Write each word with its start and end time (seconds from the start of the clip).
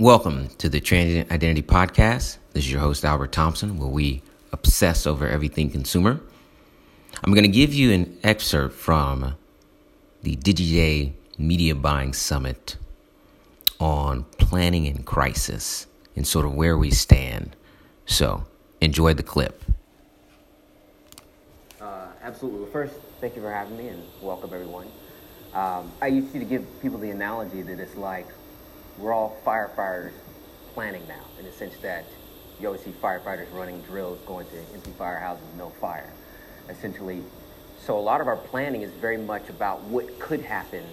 Welcome 0.00 0.48
to 0.56 0.70
the 0.70 0.80
Transient 0.80 1.30
Identity 1.30 1.60
Podcast. 1.60 2.38
This 2.54 2.64
is 2.64 2.72
your 2.72 2.80
host, 2.80 3.04
Albert 3.04 3.32
Thompson, 3.32 3.76
where 3.76 3.86
we 3.86 4.22
obsess 4.50 5.06
over 5.06 5.28
everything 5.28 5.68
consumer. 5.68 6.18
I'm 7.22 7.34
going 7.34 7.44
to 7.44 7.50
give 7.50 7.74
you 7.74 7.92
an 7.92 8.18
excerpt 8.22 8.74
from 8.74 9.34
the 10.22 10.36
DigiDay 10.36 11.12
Media 11.36 11.74
Buying 11.74 12.14
Summit 12.14 12.78
on 13.78 14.24
planning 14.38 14.86
in 14.86 15.02
crisis 15.02 15.86
and 16.16 16.26
sort 16.26 16.46
of 16.46 16.54
where 16.54 16.78
we 16.78 16.90
stand. 16.90 17.54
So, 18.06 18.46
enjoy 18.80 19.12
the 19.12 19.22
clip. 19.22 19.62
Uh, 21.78 22.06
absolutely. 22.22 22.72
First, 22.72 22.94
thank 23.20 23.36
you 23.36 23.42
for 23.42 23.52
having 23.52 23.76
me 23.76 23.88
and 23.88 24.02
welcome 24.22 24.48
everyone. 24.54 24.86
Um, 25.52 25.92
I 26.00 26.06
used 26.06 26.32
to 26.32 26.42
give 26.42 26.64
people 26.80 26.98
the 26.98 27.10
analogy 27.10 27.60
that 27.60 27.78
it's 27.78 27.96
like 27.96 28.28
we're 29.00 29.14
all 29.14 29.36
firefighters 29.44 30.12
planning 30.74 31.06
now, 31.08 31.24
in 31.38 31.44
the 31.44 31.52
sense 31.52 31.76
that 31.78 32.04
you 32.60 32.66
always 32.66 32.82
see 32.82 32.92
firefighters 33.02 33.50
running 33.52 33.80
drills 33.82 34.20
going 34.26 34.46
to 34.48 34.58
empty 34.74 34.92
firehouses, 34.98 35.40
no 35.56 35.70
fire. 35.80 36.12
Essentially, 36.68 37.22
so 37.78 37.98
a 37.98 38.00
lot 38.00 38.20
of 38.20 38.26
our 38.26 38.36
planning 38.36 38.82
is 38.82 38.92
very 38.92 39.16
much 39.16 39.48
about 39.48 39.82
what 39.84 40.18
could 40.20 40.42
happen, 40.42 40.84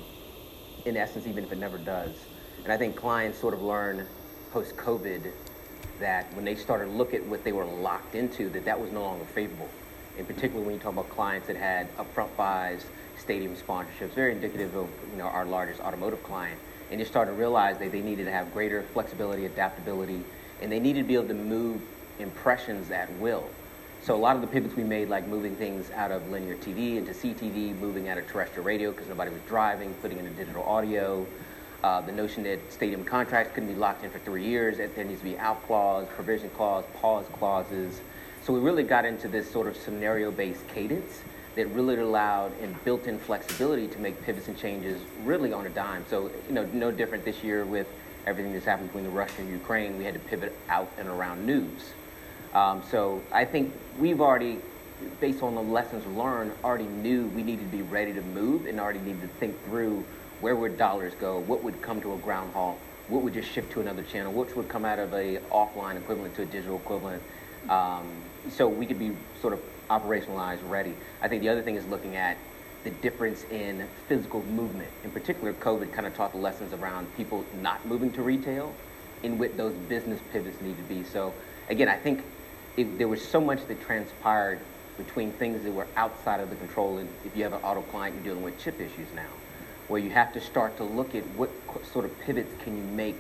in 0.86 0.96
essence, 0.96 1.28
even 1.28 1.44
if 1.44 1.52
it 1.52 1.58
never 1.58 1.78
does. 1.78 2.16
And 2.64 2.72
I 2.72 2.78
think 2.78 2.96
clients 2.96 3.38
sort 3.38 3.54
of 3.54 3.62
learn 3.62 4.08
post-COVID 4.52 5.32
that 6.00 6.34
when 6.34 6.46
they 6.46 6.56
started 6.56 6.90
look 6.90 7.14
at 7.14 7.26
what 7.26 7.44
they 7.44 7.52
were 7.52 7.66
locked 7.66 8.16
into, 8.16 8.50
that 8.50 8.66
that 8.66 8.80
was 8.80 8.92
no 8.92 9.02
longer 9.02 9.26
favorable. 9.26 9.70
In 10.18 10.26
particular, 10.26 10.64
when 10.64 10.74
you 10.74 10.80
talk 10.80 10.94
about 10.94 11.10
clients 11.10 11.48
that 11.48 11.58
had 11.58 11.96
upfront 11.98 12.36
buys, 12.38 12.86
stadium 13.18 13.56
sponsorships, 13.56 14.14
very 14.16 14.32
indicative 14.32 14.76
of 14.76 14.90
you 15.12 15.18
know 15.18 15.26
our 15.26 15.46
largest 15.46 15.82
automotive 15.82 16.24
client, 16.24 16.60
and 16.90 17.00
just 17.00 17.12
started 17.12 17.32
to 17.32 17.38
realize 17.38 17.78
that 17.80 17.92
they 17.92 18.02
needed 18.02 18.26
to 18.26 18.32
have 18.32 18.54
greater 18.54 18.84
flexibility, 18.94 19.46
adaptability, 19.46 20.22
and 20.62 20.72
they 20.72 20.80
needed 20.80 21.02
to 21.02 21.08
be 21.08 21.16
able 21.16 21.28
to 21.28 21.34
move 21.34 21.82
impressions 22.20 22.90
at 22.92 23.12
will. 23.20 23.48
So 24.04 24.16
a 24.16 24.18
lot 24.18 24.36
of 24.36 24.42
the 24.42 24.48
pivots 24.48 24.76
we 24.76 24.84
made, 24.84 25.10
like 25.10 25.28
moving 25.28 25.56
things 25.56 25.92
out 25.92 26.12
of 26.12 26.30
linear 26.30 26.56
TV 26.56 26.98
into 26.98 27.12
CTV, 27.12 27.78
moving 27.80 28.08
out 28.08 28.18
of 28.18 28.28
terrestrial 28.28 28.64
radio 28.64 28.92
because 28.92 29.10
nobody 29.10 29.32
was 29.32 29.42
driving, 29.48 29.94
putting 29.96 30.18
in 30.18 30.26
a 30.28 30.30
digital 30.30 30.64
audio, 30.64 31.26
uh, 31.84 32.02
the 32.02 32.12
notion 32.12 32.44
that 32.44 32.60
stadium 32.72 33.04
contracts 33.04 33.54
couldn't 33.54 33.70
be 33.70 33.76
locked 33.76 34.04
in 34.04 34.10
for 34.10 34.20
three 34.20 34.46
years, 34.46 34.78
that 34.78 34.96
there 34.96 35.04
needs 35.04 35.20
to 35.20 35.26
be 35.26 35.38
out 35.38 35.62
clause, 35.68 36.08
provision 36.16 36.50
clause, 36.52 36.86
pause 36.96 37.26
clauses. 37.34 38.00
So 38.44 38.54
we 38.54 38.60
really 38.60 38.84
got 38.84 39.06
into 39.06 39.28
this 39.28 39.52
sort 39.52 39.68
of 39.68 39.76
scenario-based 39.76 40.68
cadence 40.70 41.20
that 41.58 41.68
really 41.70 41.98
allowed 41.98 42.52
and 42.62 42.84
built-in 42.86 43.18
flexibility 43.18 43.88
to 43.88 44.00
make 44.00 44.22
pivots 44.24 44.48
and 44.48 44.58
changes 44.58 45.02
really 45.24 45.52
on 45.52 45.66
a 45.66 45.70
dime. 45.70 46.06
So 46.10 46.32
you 46.48 46.54
know, 46.54 46.66
no 46.72 46.92
different 46.92 47.26
this 47.26 47.44
year 47.44 47.66
with 47.66 47.88
everything 48.28 48.54
that's 48.54 48.66
happened 48.66 48.90
between 48.90 49.04
the 49.04 49.10
Russia 49.10 49.34
and 49.40 49.50
Ukraine. 49.50 49.98
We 49.98 50.06
had 50.06 50.14
to 50.14 50.20
pivot 50.20 50.56
out 50.70 50.90
and 50.98 51.10
around 51.10 51.46
news. 51.46 51.94
Um, 52.54 52.84
so 52.92 53.22
I 53.32 53.44
think 53.44 53.74
we've 54.00 54.22
already, 54.22 54.60
based 55.20 55.42
on 55.42 55.56
the 55.56 55.62
lessons 55.62 56.06
learned, 56.16 56.52
already 56.64 56.86
knew 56.86 57.28
we 57.28 57.42
needed 57.42 57.72
to 57.72 57.78
be 57.78 57.82
ready 57.82 58.14
to 58.14 58.22
move 58.22 58.68
and 58.68 58.80
already 58.80 59.00
needed 59.00 59.22
to 59.22 59.28
think 59.28 59.62
through 59.66 60.06
where 60.42 60.56
would 60.56 60.78
dollars 60.78 61.14
go, 61.20 61.40
what 61.40 61.64
would 61.64 61.82
come 61.82 62.00
to 62.02 62.14
a 62.14 62.18
ground 62.18 62.54
halt, 62.54 62.78
what 63.08 63.24
would 63.24 63.34
just 63.34 63.50
shift 63.50 63.72
to 63.72 63.82
another 63.82 64.04
channel, 64.04 64.32
which 64.32 64.56
would 64.56 64.70
come 64.70 64.86
out 64.86 65.00
of 65.00 65.12
a 65.14 65.38
offline 65.52 65.98
equivalent 65.98 66.36
to 66.36 66.44
a 66.44 66.46
digital 66.46 66.76
equivalent. 66.76 67.24
Um, 67.70 68.06
so 68.50 68.68
we 68.68 68.86
could 68.86 69.00
be 69.00 69.12
sort 69.42 69.54
of 69.54 69.60
operationalized 69.90 70.68
ready. 70.70 70.94
I 71.22 71.28
think 71.28 71.42
the 71.42 71.50
other 71.50 71.62
thing 71.62 71.76
is 71.76 71.86
looking 71.88 72.16
at 72.16 72.38
the 72.84 72.90
difference 72.90 73.44
in 73.46 73.88
physical 74.08 74.44
movement. 74.44 74.90
In 75.04 75.12
particular, 75.12 75.54
COVID 75.54 75.92
kind 75.94 76.08
of 76.08 76.16
taught 76.16 76.32
the 76.32 76.38
lessons 76.38 76.74
around 76.74 77.08
people 77.18 77.44
not 77.62 77.86
moving 77.86 78.12
to 78.14 78.22
retail 78.22 78.74
in 79.24 79.38
what 79.38 79.58
those 79.58 79.74
business 79.90 80.20
pivots 80.32 80.62
need 80.62 80.78
to 80.78 80.84
be. 80.84 81.04
So 81.04 81.34
again, 81.70 81.90
I 81.90 81.98
think 81.98 82.22
there 82.78 83.08
was 83.08 83.26
so 83.28 83.42
much 83.42 83.66
that 83.68 83.82
transpired 83.82 84.60
between 84.98 85.32
things 85.34 85.64
that 85.64 85.72
were 85.72 85.88
outside 85.96 86.40
of 86.40 86.50
the 86.50 86.56
control. 86.56 86.98
And 86.98 87.10
if 87.26 87.36
you 87.36 87.44
have 87.44 87.54
an 87.54 87.62
auto 87.64 87.82
client, 87.82 88.16
you're 88.16 88.24
dealing 88.24 88.44
with 88.44 88.60
chip 88.60 88.80
issues 88.80 89.08
now, 89.16 89.30
where 89.88 90.00
you 90.00 90.10
have 90.12 90.34
to 90.34 90.42
start 90.42 90.78
to 90.78 90.84
look 90.84 91.16
at 91.16 91.26
what 91.36 91.50
sort 91.92 92.06
of 92.06 92.20
pivots 92.20 92.54
can 92.64 92.78
you 92.78 92.84
make 92.84 93.20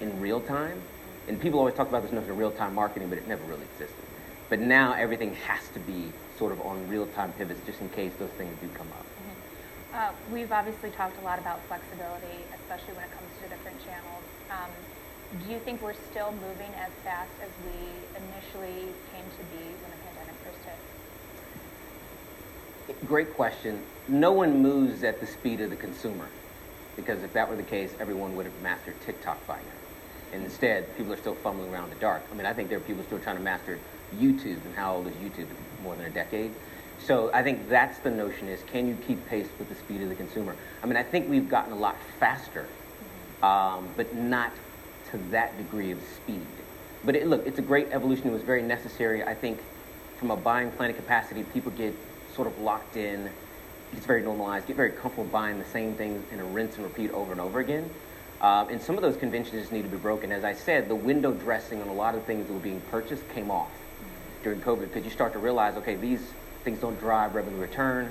in 0.00 0.20
real 0.20 0.40
time. 0.40 0.82
And 1.28 1.40
people 1.40 1.58
always 1.58 1.74
talk 1.74 1.88
about 1.88 2.02
this 2.02 2.12
notion 2.12 2.30
of 2.30 2.38
real-time 2.38 2.74
marketing, 2.74 3.08
but 3.08 3.18
it 3.18 3.26
never 3.26 3.42
really 3.44 3.64
existed. 3.74 4.04
But 4.48 4.60
now 4.60 4.92
everything 4.92 5.34
has 5.46 5.68
to 5.70 5.80
be 5.80 6.12
sort 6.38 6.52
of 6.52 6.60
on 6.60 6.88
real-time 6.88 7.32
pivots 7.32 7.60
just 7.66 7.80
in 7.80 7.88
case 7.90 8.12
those 8.18 8.30
things 8.30 8.56
do 8.60 8.68
come 8.74 8.86
up. 8.92 9.04
Mm-hmm. 9.04 9.96
Uh, 9.96 10.12
we've 10.32 10.52
obviously 10.52 10.90
talked 10.90 11.18
a 11.20 11.24
lot 11.24 11.38
about 11.38 11.60
flexibility, 11.66 12.38
especially 12.54 12.94
when 12.94 13.04
it 13.04 13.10
comes 13.10 13.30
to 13.42 13.48
different 13.48 13.84
channels. 13.84 14.22
Um, 14.50 14.70
do 15.44 15.52
you 15.52 15.58
think 15.58 15.82
we're 15.82 15.94
still 16.10 16.30
moving 16.32 16.72
as 16.78 16.92
fast 17.02 17.32
as 17.42 17.50
we 17.66 17.74
initially 18.14 18.86
came 19.10 19.24
to 19.24 19.42
be 19.50 19.64
when 19.82 19.90
the 19.90 19.96
pandemic 20.06 20.34
first 20.44 20.62
hit? 22.86 23.08
Great 23.08 23.34
question. 23.34 23.82
No 24.06 24.30
one 24.30 24.62
moves 24.62 25.02
at 25.02 25.18
the 25.20 25.26
speed 25.26 25.60
of 25.60 25.70
the 25.70 25.76
consumer 25.76 26.28
because 26.94 27.24
if 27.24 27.32
that 27.32 27.48
were 27.48 27.56
the 27.56 27.64
case, 27.64 27.92
everyone 27.98 28.36
would 28.36 28.46
have 28.46 28.62
mastered 28.62 28.94
TikTok 29.04 29.44
by 29.48 29.56
now. 29.56 29.85
And 30.32 30.42
instead, 30.44 30.94
people 30.96 31.12
are 31.12 31.16
still 31.16 31.34
fumbling 31.36 31.72
around 31.72 31.84
in 31.84 31.90
the 31.90 32.00
dark. 32.00 32.22
I 32.30 32.34
mean, 32.34 32.46
I 32.46 32.52
think 32.52 32.68
there 32.68 32.78
are 32.78 32.82
people 32.82 33.04
still 33.04 33.18
trying 33.18 33.36
to 33.36 33.42
master 33.42 33.78
YouTube, 34.18 34.64
and 34.64 34.74
how 34.74 34.96
old 34.96 35.06
is 35.06 35.14
YouTube? 35.14 35.46
More 35.82 35.94
than 35.96 36.06
a 36.06 36.10
decade. 36.10 36.52
So 36.98 37.30
I 37.32 37.42
think 37.42 37.68
that's 37.68 37.98
the 37.98 38.10
notion: 38.10 38.48
is 38.48 38.60
can 38.72 38.88
you 38.88 38.96
keep 39.06 39.24
pace 39.26 39.48
with 39.58 39.68
the 39.68 39.74
speed 39.74 40.02
of 40.02 40.08
the 40.08 40.14
consumer? 40.14 40.56
I 40.82 40.86
mean, 40.86 40.96
I 40.96 41.02
think 41.02 41.28
we've 41.28 41.48
gotten 41.48 41.72
a 41.72 41.76
lot 41.76 41.96
faster, 42.18 42.66
um, 43.42 43.88
but 43.96 44.14
not 44.14 44.52
to 45.10 45.18
that 45.30 45.56
degree 45.56 45.92
of 45.92 46.00
speed. 46.16 46.46
But 47.04 47.14
it, 47.14 47.26
look, 47.26 47.46
it's 47.46 47.58
a 47.58 47.62
great 47.62 47.88
evolution. 47.92 48.28
It 48.28 48.32
was 48.32 48.42
very 48.42 48.62
necessary. 48.62 49.22
I 49.22 49.34
think 49.34 49.60
from 50.18 50.30
a 50.30 50.36
buying 50.36 50.70
planning 50.72 50.96
capacity, 50.96 51.44
people 51.44 51.70
get 51.72 51.94
sort 52.34 52.48
of 52.48 52.58
locked 52.58 52.96
in. 52.96 53.30
It's 53.92 54.06
very 54.06 54.22
normalized. 54.22 54.66
Get 54.66 54.76
very 54.76 54.90
comfortable 54.90 55.24
buying 55.30 55.58
the 55.58 55.64
same 55.66 55.94
things 55.94 56.24
in 56.32 56.40
a 56.40 56.44
rinse 56.44 56.76
and 56.76 56.84
repeat 56.84 57.12
over 57.12 57.32
and 57.32 57.40
over 57.40 57.60
again. 57.60 57.88
Uh, 58.40 58.66
and 58.70 58.80
some 58.80 58.96
of 58.96 59.02
those 59.02 59.16
conventions 59.16 59.60
just 59.60 59.72
need 59.72 59.82
to 59.82 59.88
be 59.88 59.96
broken. 59.96 60.30
As 60.30 60.44
I 60.44 60.52
said, 60.52 60.88
the 60.88 60.94
window 60.94 61.32
dressing 61.32 61.80
on 61.80 61.88
a 61.88 61.92
lot 61.92 62.14
of 62.14 62.24
things 62.24 62.46
that 62.46 62.52
were 62.52 62.58
being 62.58 62.82
purchased 62.90 63.26
came 63.30 63.50
off 63.50 63.70
during 64.42 64.60
COVID 64.60 64.80
because 64.80 65.04
you 65.04 65.10
start 65.10 65.32
to 65.32 65.38
realize, 65.38 65.76
okay, 65.76 65.96
these 65.96 66.20
things 66.62 66.80
don't 66.80 66.98
drive 67.00 67.34
revenue 67.34 67.58
return. 67.58 68.10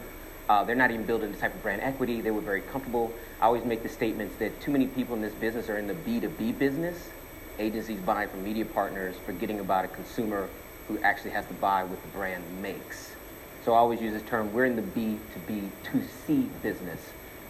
Uh, 0.49 0.63
they're 0.63 0.75
not 0.75 0.91
even 0.91 1.05
building 1.05 1.31
the 1.31 1.37
type 1.37 1.53
of 1.53 1.61
brand 1.61 1.81
equity. 1.81 2.21
They 2.21 2.31
were 2.31 2.41
very 2.41 2.61
comfortable. 2.61 3.11
I 3.41 3.45
always 3.45 3.65
make 3.65 3.83
the 3.83 3.89
statements 3.89 4.35
that 4.37 4.59
too 4.61 4.71
many 4.71 4.87
people 4.87 5.15
in 5.15 5.21
this 5.21 5.33
business 5.33 5.69
are 5.69 5.77
in 5.77 5.87
the 5.87 5.93
B2B 5.93 6.57
business. 6.57 7.09
Agencies 7.57 7.99
buying 7.99 8.29
from 8.29 8.43
media 8.43 8.65
partners, 8.65 9.15
forgetting 9.25 9.59
about 9.59 9.85
a 9.85 9.87
consumer 9.87 10.49
who 10.87 10.99
actually 10.99 11.31
has 11.31 11.45
to 11.47 11.53
buy 11.55 11.83
what 11.83 12.01
the 12.01 12.07
brand 12.09 12.43
makes. 12.61 13.15
So 13.63 13.73
I 13.73 13.77
always 13.77 14.01
use 14.01 14.13
this 14.13 14.29
term, 14.29 14.53
we're 14.53 14.65
in 14.65 14.75
the 14.75 14.81
B2B, 14.81 15.69
2C 15.85 16.47
business. 16.61 16.99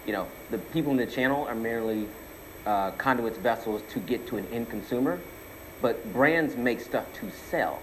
You 0.05 0.13
know, 0.13 0.27
the 0.51 0.57
people 0.57 0.91
in 0.91 0.97
the 0.97 1.05
channel 1.05 1.45
are 1.45 1.55
merely 1.55 2.07
uh, 2.65 2.91
conduits 2.91 3.37
vessels 3.37 3.81
to 3.91 3.99
get 3.99 4.27
to 4.27 4.37
an 4.37 4.45
end 4.51 4.69
consumer, 4.69 5.19
but 5.81 6.11
brands 6.13 6.55
make 6.55 6.79
stuff 6.79 7.05
to 7.19 7.29
sell. 7.49 7.79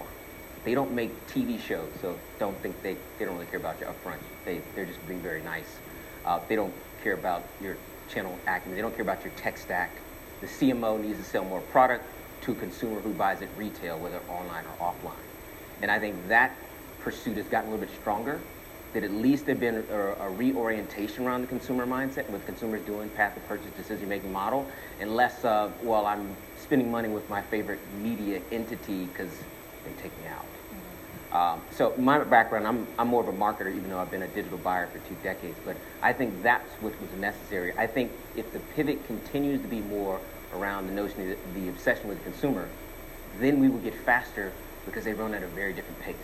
They 0.63 0.73
don't 0.75 0.93
make 0.93 1.11
TV 1.27 1.59
shows, 1.59 1.89
so 2.01 2.17
don't 2.39 2.57
think 2.57 2.81
they, 2.81 2.95
they 3.17 3.25
don't 3.25 3.35
really 3.35 3.47
care 3.47 3.59
about 3.59 3.79
your 3.79 3.89
upfront. 3.89 4.19
They, 4.45 4.61
they're 4.75 4.85
just 4.85 5.05
being 5.07 5.21
very 5.21 5.41
nice. 5.41 5.77
Uh, 6.25 6.39
they 6.47 6.55
don't 6.55 6.73
care 7.03 7.13
about 7.13 7.43
your 7.61 7.77
channel 8.09 8.37
acumen. 8.47 8.75
They 8.75 8.81
don't 8.81 8.95
care 8.95 9.03
about 9.03 9.23
your 9.23 9.33
tech 9.33 9.57
stack. 9.57 9.91
The 10.41 10.47
CMO 10.47 11.01
needs 11.01 11.19
to 11.19 11.25
sell 11.25 11.43
more 11.43 11.61
product 11.61 12.05
to 12.41 12.51
a 12.51 12.55
consumer 12.55 12.99
who 12.99 13.13
buys 13.13 13.41
it 13.41 13.49
retail, 13.57 13.97
whether 13.99 14.19
online 14.29 14.65
or 14.65 14.91
offline. 14.91 15.15
And 15.81 15.91
I 15.91 15.99
think 15.99 16.27
that 16.27 16.55
pursuit 16.99 17.37
has 17.37 17.47
gotten 17.47 17.69
a 17.69 17.71
little 17.73 17.85
bit 17.85 17.95
stronger, 17.95 18.39
that 18.93 19.03
at 19.03 19.11
least 19.11 19.45
there's 19.45 19.59
been 19.59 19.83
a, 19.89 19.95
a 20.19 20.29
reorientation 20.29 21.25
around 21.25 21.41
the 21.41 21.47
consumer 21.47 21.85
mindset, 21.85 22.29
with 22.29 22.45
consumers 22.45 22.81
doing, 22.85 23.09
path 23.09 23.35
of 23.35 23.47
purchase, 23.47 23.71
decision-making 23.75 24.31
model, 24.31 24.65
and 24.99 25.15
less 25.15 25.43
of, 25.43 25.71
well, 25.83 26.05
I'm 26.05 26.35
spending 26.59 26.91
money 26.91 27.09
with 27.09 27.29
my 27.29 27.41
favorite 27.41 27.79
media 28.01 28.41
entity 28.51 29.05
because 29.05 29.31
they 29.83 29.91
take 30.01 30.11
me 30.21 30.27
out. 30.27 30.45
Um, 31.33 31.61
so 31.71 31.95
my 31.97 32.23
background, 32.23 32.67
I'm, 32.67 32.85
I'm 32.99 33.07
more 33.07 33.23
of 33.23 33.27
a 33.27 33.33
marketer, 33.33 33.75
even 33.75 33.89
though 33.89 33.97
I've 33.97 34.11
been 34.11 34.21
a 34.21 34.27
digital 34.27 34.59
buyer 34.59 34.85
for 34.87 34.99
two 35.09 35.15
decades. 35.23 35.57
But 35.65 35.75
I 36.01 36.13
think 36.13 36.43
that's 36.43 36.69
what 36.75 36.93
was 37.01 37.11
necessary. 37.19 37.73
I 37.75 37.87
think 37.87 38.11
if 38.35 38.53
the 38.53 38.59
pivot 38.75 39.05
continues 39.07 39.59
to 39.63 39.67
be 39.67 39.81
more 39.81 40.19
around 40.53 40.85
the 40.85 40.93
notion 40.93 41.31
of 41.31 41.53
the, 41.55 41.59
the 41.61 41.69
obsession 41.69 42.07
with 42.07 42.19
the 42.19 42.29
consumer, 42.29 42.69
then 43.39 43.59
we 43.59 43.67
will 43.67 43.79
get 43.79 43.95
faster 43.95 44.53
because 44.85 45.05
they 45.05 45.13
run 45.13 45.33
at 45.33 45.41
a 45.41 45.47
very 45.47 45.73
different 45.73 45.99
pace. 46.01 46.15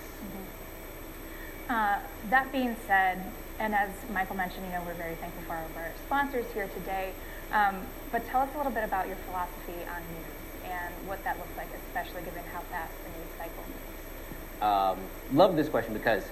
Uh, 1.69 1.99
that 2.29 2.51
being 2.51 2.75
said, 2.87 3.21
and 3.59 3.75
as 3.75 3.89
Michael 4.11 4.35
mentioned, 4.35 4.65
you 4.65 4.71
know, 4.71 4.81
we're 4.85 4.95
very 4.95 5.15
thankful 5.15 5.43
for 5.43 5.53
our 5.53 5.91
sponsors 6.07 6.45
here 6.53 6.67
today. 6.69 7.11
Um, 7.51 7.75
but 8.11 8.25
tell 8.27 8.41
us 8.41 8.49
a 8.55 8.57
little 8.57 8.71
bit 8.71 8.83
about 8.83 9.07
your 9.07 9.17
philosophy 9.17 9.77
on 9.87 10.01
news 10.01 10.65
and 10.65 11.07
what 11.07 11.23
that 11.23 11.37
looks 11.37 11.55
like, 11.57 11.67
especially 11.87 12.23
given 12.23 12.43
how 12.53 12.61
fast 12.71 12.91
the 13.03 13.09
news 13.09 13.29
cycle 13.37 13.63
moves 13.67 14.61
um, 14.61 14.97
love 15.33 15.55
this 15.55 15.69
question 15.69 15.93
because 15.93 16.23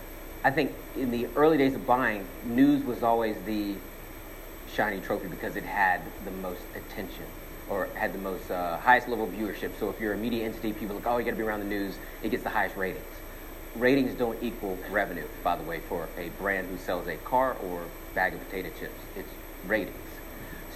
I 0.44 0.52
think 0.52 0.72
in 0.96 1.12
the 1.12 1.28
early 1.36 1.58
days 1.58 1.76
of 1.76 1.86
buying, 1.86 2.26
news 2.46 2.84
was 2.84 3.04
always 3.04 3.36
the 3.46 3.76
shiny 4.74 5.00
trophy 5.00 5.28
because 5.28 5.56
it 5.56 5.64
had 5.64 6.02
the 6.26 6.32
most 6.32 6.62
attention. 6.76 7.26
or 7.70 7.88
had 7.96 8.14
the 8.14 8.20
most 8.20 8.50
uh, 8.50 8.78
highest 8.78 9.10
level 9.10 9.26
of 9.26 9.32
viewership. 9.32 9.72
So 9.80 9.90
if 9.90 10.00
you're 10.00 10.14
a 10.14 10.18
media 10.18 10.46
entity, 10.46 10.72
people 10.74 10.96
are 10.96 11.00
like, 11.00 11.08
oh, 11.08 11.18
you 11.18 11.26
got 11.26 11.32
to 11.32 11.38
be 11.38 11.44
around 11.44 11.60
the 11.60 11.66
news. 11.66 11.96
It 12.24 12.30
gets 12.32 12.44
the 12.44 12.50
highest 12.50 12.78
ratings. 12.78 13.04
Ratings 13.78 14.16
don't 14.16 14.42
equal 14.42 14.76
revenue, 14.90 15.28
by 15.44 15.56
the 15.56 15.62
way, 15.62 15.80
for 15.82 16.10
a 16.18 16.30
brand 16.30 16.68
who 16.68 16.78
sells 16.78 17.08
a 17.08 17.16
car 17.18 17.56
or 17.64 17.86
bag 18.16 18.34
of 18.34 18.44
potato 18.46 18.70
chips. 18.80 19.00
It's 19.16 19.30
ratings. 19.68 19.96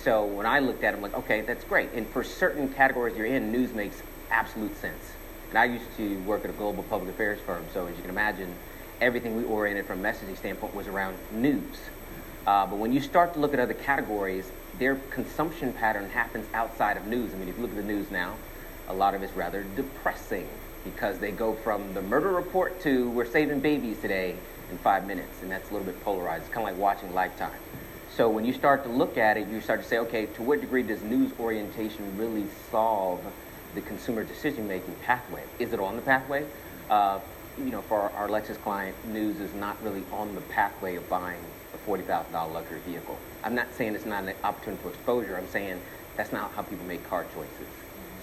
So 0.04 0.24
when 0.24 0.46
I 0.46 0.60
looked 0.60 0.84
at 0.84 0.94
it, 0.94 0.98
I'm 0.98 1.02
like, 1.02 1.16
okay, 1.16 1.42
that's 1.42 1.64
great. 1.64 1.94
And 1.94 2.08
for 2.08 2.24
certain 2.24 2.70
categories 2.70 3.18
you're 3.18 3.26
in, 3.26 3.52
news 3.52 3.74
makes 3.74 4.04
absolute 4.30 4.78
sense. 4.78 5.14
And 5.50 5.58
I 5.58 5.66
used 5.66 5.86
to 5.98 6.20
work 6.26 6.44
at 6.44 6.52
a 6.52 6.54
global 6.54 6.84
public 6.84 7.10
affairs 7.10 7.40
firm, 7.44 7.66
so 7.74 7.88
as 7.88 7.96
you 7.96 8.02
can 8.04 8.12
imagine, 8.12 8.54
everything 9.00 9.36
we 9.36 9.46
oriented 9.46 9.88
from 9.88 10.06
a 10.06 10.08
messaging 10.08 10.38
standpoint 10.38 10.76
was 10.76 10.86
around 10.86 11.18
news. 11.32 11.80
Uh, 12.46 12.68
but 12.68 12.78
when 12.78 12.94
you 12.94 13.02
start 13.02 13.34
to 13.34 13.40
look 13.40 13.54
at 13.56 13.60
other 13.60 13.74
categories, 13.74 14.52
their 14.78 14.96
consumption 15.10 15.74
pattern 15.74 16.08
happens 16.12 16.46
outside 16.54 16.98
of 16.98 17.08
news. 17.08 17.34
I 17.34 17.38
mean, 17.38 17.50
if 17.50 17.56
you 17.56 17.64
look 17.64 17.72
at 17.72 17.78
the 17.78 17.84
news 17.84 18.12
now, 18.12 18.36
a 18.88 18.94
lot 18.94 19.16
of 19.16 19.24
it's 19.24 19.34
rather 19.34 19.64
depressing 19.76 20.48
because 20.84 21.20
they 21.20 21.32
go 21.32 21.54
from 21.54 21.94
the 21.94 22.02
murder 22.02 22.32
report 22.32 22.82
to 22.82 23.10
we're 23.12 23.26
saving 23.26 23.60
babies 23.60 24.00
today 24.00 24.36
in 24.72 24.78
five 24.80 25.06
minutes, 25.06 25.42
and 25.42 25.52
that's 25.52 25.70
a 25.70 25.74
little 25.74 25.86
bit 25.86 26.02
polarized. 26.04 26.46
It's 26.46 26.54
kind 26.54 26.68
of 26.68 26.74
like 26.74 26.82
watching 26.82 27.14
Lifetime. 27.14 27.60
So 28.16 28.30
when 28.30 28.44
you 28.46 28.54
start 28.54 28.84
to 28.84 28.90
look 28.90 29.18
at 29.18 29.38
it, 29.38 29.48
you 29.48 29.62
start 29.62 29.82
to 29.82 29.88
say, 29.88 29.98
okay, 30.00 30.26
to 30.28 30.44
what 30.44 30.60
degree 30.62 30.84
does 30.84 31.02
news 31.02 31.32
orientation 31.40 32.18
really 32.18 32.46
solve 32.70 33.22
the 33.74 33.82
consumer 33.82 34.24
decision-making 34.24 34.96
pathway? 34.96 35.44
Is 35.60 35.72
it 35.72 35.80
on 35.80 35.96
the 35.96 36.02
pathway? 36.02 36.46
Uh, 36.90 37.20
you 37.58 37.72
know, 37.72 37.82
for 37.82 38.02
our, 38.02 38.10
our 38.12 38.28
Lexus 38.28 38.62
client, 38.62 38.96
news 39.08 39.40
is 39.40 39.54
not 39.54 39.82
really 39.84 40.04
on 40.12 40.36
the 40.36 40.42
pathway 40.42 40.96
of 40.96 41.08
buying 41.10 41.40
a 41.74 41.90
$40,000 41.90 42.54
luxury 42.54 42.80
vehicle. 42.86 43.18
I'm 43.44 43.56
not 43.56 43.74
saying 43.74 43.96
it's 43.96 44.06
not 44.06 44.24
an 44.24 44.36
opportunity 44.44 44.82
for 44.84 44.90
exposure. 44.90 45.38
I'm 45.38 45.48
saying 45.48 45.82
that's 46.18 46.32
not 46.32 46.52
how 46.54 46.64
people 46.64 46.86
make 46.86 47.08
car 47.08 47.26
choices. 47.34 47.68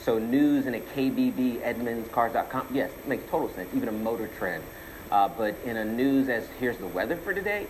So 0.08 0.18
news 0.18 0.64
in 0.64 0.74
a 0.74 0.80
KBB, 0.80 1.60
Edmunds, 1.62 2.08
Cars.com, 2.08 2.68
yes, 2.72 2.90
it 2.90 3.06
makes 3.06 3.30
total 3.30 3.50
sense. 3.50 3.68
Even 3.74 3.90
a 3.90 3.92
Motor 3.92 4.26
Trend. 4.38 4.64
Uh, 5.10 5.28
but 5.28 5.54
in 5.66 5.76
a 5.76 5.84
news 5.84 6.30
as 6.30 6.48
here's 6.58 6.78
the 6.78 6.86
weather 6.86 7.14
for 7.14 7.34
today, 7.34 7.66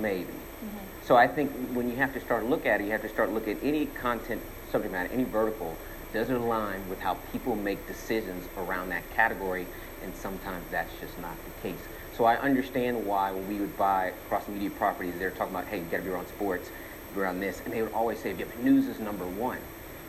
maybe. 0.00 0.24
Mm-hmm. 0.24 1.04
So 1.04 1.16
I 1.16 1.28
think 1.28 1.52
when 1.74 1.90
you 1.90 1.96
have 1.96 2.14
to 2.14 2.20
start 2.20 2.44
to 2.44 2.48
look 2.48 2.64
at 2.64 2.80
it, 2.80 2.84
you 2.84 2.92
have 2.92 3.02
to 3.02 3.08
start 3.10 3.28
to 3.28 3.34
look 3.34 3.46
at 3.48 3.58
any 3.62 3.84
content 3.84 4.40
subject 4.72 4.92
matter, 4.92 5.12
any 5.12 5.24
vertical, 5.24 5.76
does 6.14 6.30
it 6.30 6.36
align 6.36 6.88
with 6.88 7.00
how 7.00 7.18
people 7.32 7.54
make 7.54 7.86
decisions 7.86 8.48
around 8.56 8.88
that 8.88 9.02
category? 9.14 9.66
And 10.02 10.16
sometimes 10.16 10.64
that's 10.70 10.98
just 11.02 11.20
not 11.20 11.36
the 11.44 11.68
case. 11.68 11.80
So 12.16 12.24
I 12.24 12.36
understand 12.36 13.04
why 13.04 13.30
when 13.30 13.46
we 13.46 13.60
would 13.60 13.76
buy 13.76 14.14
cross 14.30 14.48
media 14.48 14.70
properties, 14.70 15.18
they're 15.18 15.32
talking 15.32 15.54
about, 15.54 15.66
hey, 15.66 15.80
you 15.80 15.84
got 15.90 15.98
to 15.98 16.02
be 16.02 16.08
around 16.08 16.28
sports, 16.28 16.70
be 17.14 17.20
around 17.20 17.40
this, 17.40 17.60
and 17.66 17.74
they 17.74 17.82
would 17.82 17.92
always 17.92 18.20
say, 18.20 18.32
yeah, 18.32 18.46
news 18.62 18.88
is 18.88 18.98
number 19.00 19.26
one. 19.26 19.58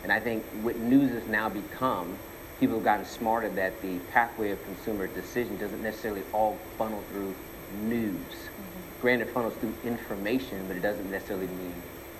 And 0.04 0.12
I 0.12 0.19
think 0.19 0.44
what 0.62 0.78
news 0.78 1.12
has 1.12 1.28
now 1.28 1.50
become, 1.50 2.18
people 2.60 2.75
have 2.75 2.84
gotten 2.84 3.06
smarter 3.06 3.50
that 3.50 3.81
the 3.81 4.00
pathway 4.12 4.51
of 4.51 4.63
consumer 4.66 5.07
decision 5.07 5.57
doesn't 5.57 5.81
necessarily 5.81 6.24
all 6.34 6.57
funnel 6.78 7.04
through 7.12 7.36
news. 7.84 8.16
Mm-hmm. 8.16 9.01
Granted, 9.01 9.30
funnels 9.30 9.54
through 9.56 9.74
information, 9.84 10.66
but 10.68 10.75
it 10.75 10.81
doesn't 10.81 11.10
necessarily 11.10 11.48
mean 11.48 11.75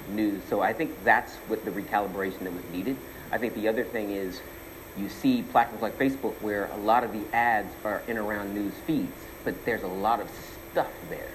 news. 0.10 0.42
So 0.50 0.62
I 0.62 0.74
think 0.74 0.92
that's 1.04 1.36
what 1.48 1.64
the 1.66 1.72
recalibration 1.72 2.40
that 2.40 2.54
was 2.54 2.64
needed. 2.72 2.98
I 3.32 3.38
think 3.38 3.54
the 3.56 3.68
other 3.68 3.84
thing 3.84 4.12
is 4.12 4.42
you 4.98 5.10
see 5.10 5.44
platforms 5.44 5.82
like 5.82 5.98
Facebook 5.98 6.34
where 6.42 6.66
a 6.74 6.78
lot 6.78 7.04
of 7.04 7.14
the 7.14 7.24
ads 7.34 7.74
are 7.84 8.02
in 8.08 8.18
around 8.18 8.54
news 8.54 8.74
feeds 8.88 9.12
but 9.44 9.66
there's 9.66 9.84
a 9.84 9.88
lot 9.88 10.20
of 10.20 10.30
stuff 10.72 10.92
there. 11.10 11.32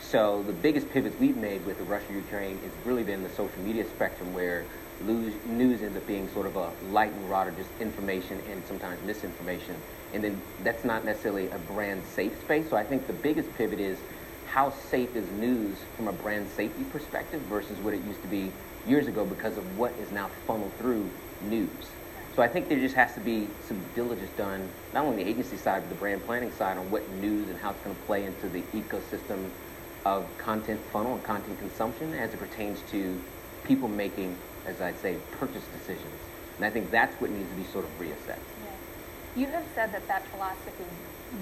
So 0.00 0.42
the 0.42 0.52
biggest 0.52 0.90
pivots 0.90 1.18
we've 1.18 1.36
made 1.36 1.64
with 1.64 1.78
the 1.78 1.84
Russia-Ukraine 1.84 2.58
has 2.58 2.72
really 2.84 3.02
been 3.02 3.22
the 3.22 3.30
social 3.30 3.60
media 3.62 3.84
spectrum 3.86 4.34
where 4.34 4.64
news 5.06 5.82
ends 5.82 5.96
up 5.96 6.06
being 6.06 6.28
sort 6.30 6.46
of 6.46 6.56
a 6.56 6.70
lightning 6.90 7.28
rod 7.28 7.48
or 7.48 7.50
just 7.52 7.70
information 7.80 8.40
and 8.50 8.62
sometimes 8.66 9.00
misinformation. 9.04 9.76
And 10.14 10.22
then 10.22 10.40
that's 10.62 10.84
not 10.84 11.04
necessarily 11.04 11.48
a 11.48 11.58
brand 11.58 12.02
safe 12.14 12.38
space. 12.40 12.68
So 12.68 12.76
I 12.76 12.84
think 12.84 13.06
the 13.06 13.12
biggest 13.12 13.52
pivot 13.56 13.80
is 13.80 13.98
how 14.48 14.70
safe 14.70 15.16
is 15.16 15.30
news 15.32 15.78
from 15.96 16.08
a 16.08 16.12
brand 16.12 16.48
safety 16.48 16.84
perspective 16.84 17.40
versus 17.42 17.78
what 17.78 17.94
it 17.94 18.04
used 18.04 18.20
to 18.22 18.28
be 18.28 18.52
years 18.86 19.06
ago 19.06 19.24
because 19.24 19.56
of 19.56 19.78
what 19.78 19.92
is 20.00 20.10
now 20.10 20.28
funneled 20.46 20.72
through 20.74 21.08
news. 21.48 21.70
So 22.36 22.42
I 22.42 22.48
think 22.48 22.68
there 22.68 22.78
just 22.78 22.94
has 22.94 23.14
to 23.14 23.20
be 23.20 23.46
some 23.68 23.80
diligence 23.94 24.30
done, 24.36 24.68
not 24.94 25.04
only 25.04 25.22
the 25.22 25.30
agency 25.30 25.56
side, 25.56 25.82
but 25.82 25.88
the 25.90 25.94
brand 25.96 26.24
planning 26.24 26.50
side 26.52 26.78
on 26.78 26.90
what 26.90 27.08
news 27.14 27.48
and 27.48 27.58
how 27.58 27.70
it's 27.70 27.80
going 27.80 27.94
to 27.94 28.02
play 28.02 28.24
into 28.24 28.48
the 28.48 28.62
ecosystem 28.74 29.50
of 30.04 30.26
content 30.38 30.80
funnel 30.92 31.14
and 31.14 31.22
content 31.24 31.58
consumption 31.58 32.12
as 32.14 32.32
it 32.32 32.40
pertains 32.40 32.80
to 32.90 33.20
people 33.64 33.88
making, 33.88 34.36
as 34.66 34.80
I'd 34.80 34.98
say, 34.98 35.16
purchase 35.38 35.64
decisions. 35.78 36.18
And 36.56 36.64
I 36.64 36.70
think 36.70 36.90
that's 36.90 37.14
what 37.20 37.30
needs 37.30 37.48
to 37.48 37.56
be 37.56 37.64
sort 37.64 37.84
of 37.84 37.90
reassessed. 37.98 38.38
Yeah. 38.62 39.42
You 39.42 39.46
have 39.46 39.64
said 39.74 39.92
that 39.92 40.06
that 40.08 40.26
philosophy 40.28 40.84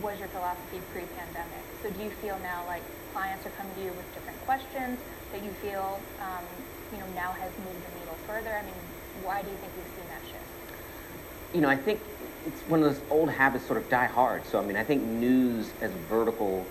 was 0.02 0.18
your 0.18 0.28
philosophy 0.28 0.80
pre-pandemic. 0.92 1.64
So 1.82 1.90
do 1.90 2.02
you 2.02 2.10
feel 2.22 2.38
now 2.42 2.64
like 2.66 2.82
clients 3.12 3.44
are 3.46 3.54
coming 3.58 3.74
to 3.74 3.82
you 3.82 3.92
with 3.92 4.06
different 4.14 4.38
questions 4.46 4.98
that 5.32 5.42
you 5.42 5.50
feel, 5.62 5.98
um, 6.20 6.44
you 6.92 6.98
know, 6.98 7.06
now 7.14 7.32
has 7.32 7.50
moved 7.58 7.82
the 7.82 7.92
needle 7.98 8.16
further? 8.26 8.54
I 8.54 8.62
mean, 8.62 8.80
why 9.22 9.42
do 9.42 9.50
you 9.50 9.56
think 9.58 9.72
we've 9.74 9.92
seen 9.98 10.06
that 10.08 10.22
shift? 10.30 10.50
you 11.52 11.60
know, 11.60 11.68
I 11.68 11.76
think 11.76 12.00
it's 12.46 12.60
one 12.62 12.82
of 12.82 12.92
those 12.92 13.02
old 13.10 13.30
habits 13.30 13.66
sort 13.66 13.78
of 13.78 13.88
die 13.88 14.06
hard. 14.06 14.44
So, 14.46 14.58
I 14.58 14.62
mean, 14.62 14.76
I 14.76 14.84
think 14.84 15.02
news 15.02 15.70
as 15.80 15.90
vertical 16.08 16.64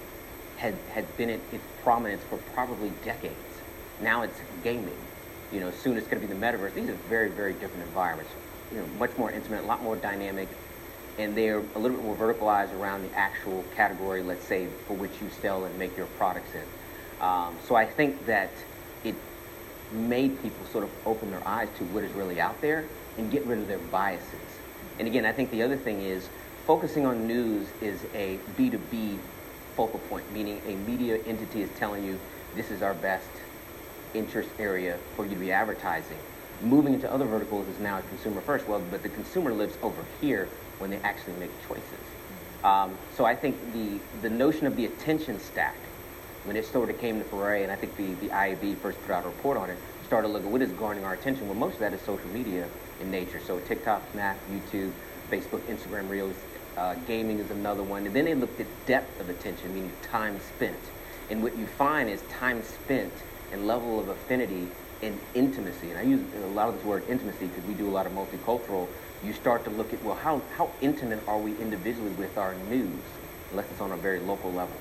had, 0.58 0.74
had 0.94 1.06
been 1.18 1.30
in 1.30 1.42
its 1.52 1.64
prominence 1.84 2.22
for 2.30 2.38
probably 2.54 2.92
decades. 3.04 3.36
Now 4.02 4.24
it's 4.24 4.40
gaming. 4.64 4.98
You 5.52 5.60
know, 5.60 5.72
soon 5.72 5.98
it's 5.98 6.08
going 6.08 6.22
to 6.22 6.28
be 6.28 6.34
the 6.34 6.40
metaverse. 6.40 6.74
These 6.74 6.90
are 6.90 6.98
very, 7.08 7.30
very 7.30 7.54
different 7.54 7.84
environments. 7.84 8.32
You 8.72 8.80
know, 8.80 8.88
much 9.00 9.18
more 9.18 9.32
intimate, 9.32 9.64
a 9.64 9.68
lot 9.68 9.82
more 9.82 9.96
dynamic, 9.96 10.48
and 11.18 11.36
they're 11.36 11.64
a 11.76 11.80
little 11.80 11.98
bit 11.98 12.06
more 12.06 12.16
verticalized 12.16 12.74
around 12.80 13.10
the 13.10 13.18
actual 13.18 13.64
category, 13.76 14.22
let's 14.22 14.46
say, 14.46 14.68
for 14.88 14.94
which 14.94 15.12
you 15.22 15.30
sell 15.42 15.66
and 15.66 15.78
make 15.80 15.98
your 15.98 16.06
products 16.18 16.50
in. 16.54 17.26
Um, 17.26 17.56
so 17.68 17.76
I 17.76 17.86
think 17.86 18.26
that 18.28 18.52
it 19.04 19.16
made 19.92 20.42
people 20.42 20.66
sort 20.72 20.84
of 20.84 20.92
open 21.06 21.32
their 21.32 21.46
eyes 21.48 21.68
to 21.78 21.84
what 21.86 22.04
is 22.04 22.12
really 22.14 22.40
out 22.40 22.62
there 22.62 22.86
and 23.18 23.32
get 23.32 23.46
rid 23.46 23.60
of 23.60 23.68
their 23.68 23.80
biases. 23.80 24.40
And 25.00 25.08
again, 25.08 25.26
I 25.26 25.32
think 25.32 25.52
the 25.52 25.64
other 25.64 25.78
thing 25.78 26.02
is 26.02 26.30
focusing 26.66 27.06
on 27.06 27.28
news 27.28 27.68
is 27.82 28.00
a 28.14 28.38
B2B 28.58 29.18
focal 29.76 30.00
point, 30.10 30.32
meaning 30.32 30.62
a 30.68 30.76
media 30.90 31.18
entity 31.26 31.62
is 31.62 31.70
telling 31.78 32.04
you 32.04 32.20
this 32.56 32.70
is 32.70 32.82
our 32.82 32.94
best 32.94 33.30
interest 34.14 34.50
area 34.60 34.98
for 35.16 35.26
you 35.26 35.32
to 35.32 35.40
be 35.40 35.52
advertising. 35.52 36.18
Moving 36.62 36.94
into 36.94 37.12
other 37.12 37.26
verticals 37.26 37.68
is 37.68 37.80
now 37.80 38.02
consumer 38.02 38.42
first. 38.42 38.68
Well, 38.68 38.82
but 38.92 39.04
the 39.04 39.10
consumer 39.10 39.54
lives 39.54 39.78
over 39.82 40.04
here 40.20 40.50
when 40.80 40.90
they 40.90 40.98
actually 40.98 41.34
make 41.34 41.52
choices. 41.68 41.84
Um, 42.64 42.98
so 43.16 43.26
I 43.26 43.36
think 43.36 43.56
the, 43.74 44.00
the 44.22 44.30
notion 44.30 44.68
of 44.68 44.76
the 44.76 44.86
attention 44.86 45.40
stack, 45.40 45.76
when 46.44 46.58
it 46.58 46.66
sort 46.66 46.90
of 46.90 47.00
came 47.00 47.20
to 47.20 47.26
foray, 47.26 47.64
and 47.64 47.72
I 47.72 47.76
think 47.76 47.96
the, 47.96 48.14
the 48.16 48.34
IAB 48.34 48.78
first 48.78 49.02
put 49.04 49.12
out 49.12 49.24
a 49.24 49.28
report 49.28 49.58
on 49.58 49.70
it, 49.70 49.78
started 50.06 50.28
to 50.28 50.34
look 50.34 50.44
at 50.44 50.50
what 50.50 50.62
is 50.62 50.72
garnering 50.72 51.06
our 51.06 51.14
attention. 51.14 51.48
Well, 51.48 51.56
most 51.56 51.76
of 51.76 51.80
that 51.80 51.94
is 51.94 52.02
social 52.02 52.28
media 52.30 52.68
in 53.00 53.12
nature. 53.12 53.40
So 53.46 53.60
TikTok, 53.60 54.02
Snap, 54.12 54.38
YouTube, 54.52 54.92
Facebook, 55.30 55.62
Instagram 55.62 56.10
Reels, 56.10 56.36
uh, 56.78 56.96
gaming 57.08 57.40
is 57.40 57.52
another 57.52 57.84
one. 57.84 58.06
And 58.06 58.16
then 58.16 58.26
they 58.26 58.36
looked 58.36 58.60
at 58.60 58.68
depth 58.86 59.20
of 59.22 59.30
attention, 59.30 59.74
meaning 59.74 59.92
time 60.02 60.40
spent. 60.56 60.80
And 61.30 61.44
what 61.44 61.58
you 61.58 61.68
find 61.68 62.10
is 62.10 62.22
time 62.24 62.64
spent 62.64 63.14
and 63.52 63.68
level 63.68 64.00
of 64.00 64.10
affinity 64.10 64.68
and 65.02 65.18
intimacy. 65.34 65.90
And 65.90 66.00
I 66.00 66.04
use 66.04 66.22
a 66.36 66.48
lot 66.48 66.70
of 66.70 66.76
this 66.76 66.84
word 66.84 67.04
intimacy 67.10 67.48
because 67.48 67.64
we 67.64 67.74
do 67.74 67.88
a 67.88 67.92
lot 67.92 68.06
of 68.06 68.12
multicultural. 68.12 68.88
You 69.24 69.34
start 69.34 69.64
to 69.66 69.70
look 69.70 69.94
at, 69.94 70.04
well, 70.04 70.16
how, 70.16 70.42
how 70.56 70.72
intimate 70.82 71.20
are 71.28 71.38
we 71.38 71.56
individually 71.58 72.12
with 72.12 72.38
our 72.38 72.56
news, 72.70 73.02
unless 73.52 73.70
it's 73.72 73.82
on 73.82 73.92
a 73.92 73.98
very 73.98 74.20
local 74.20 74.52
level, 74.52 74.76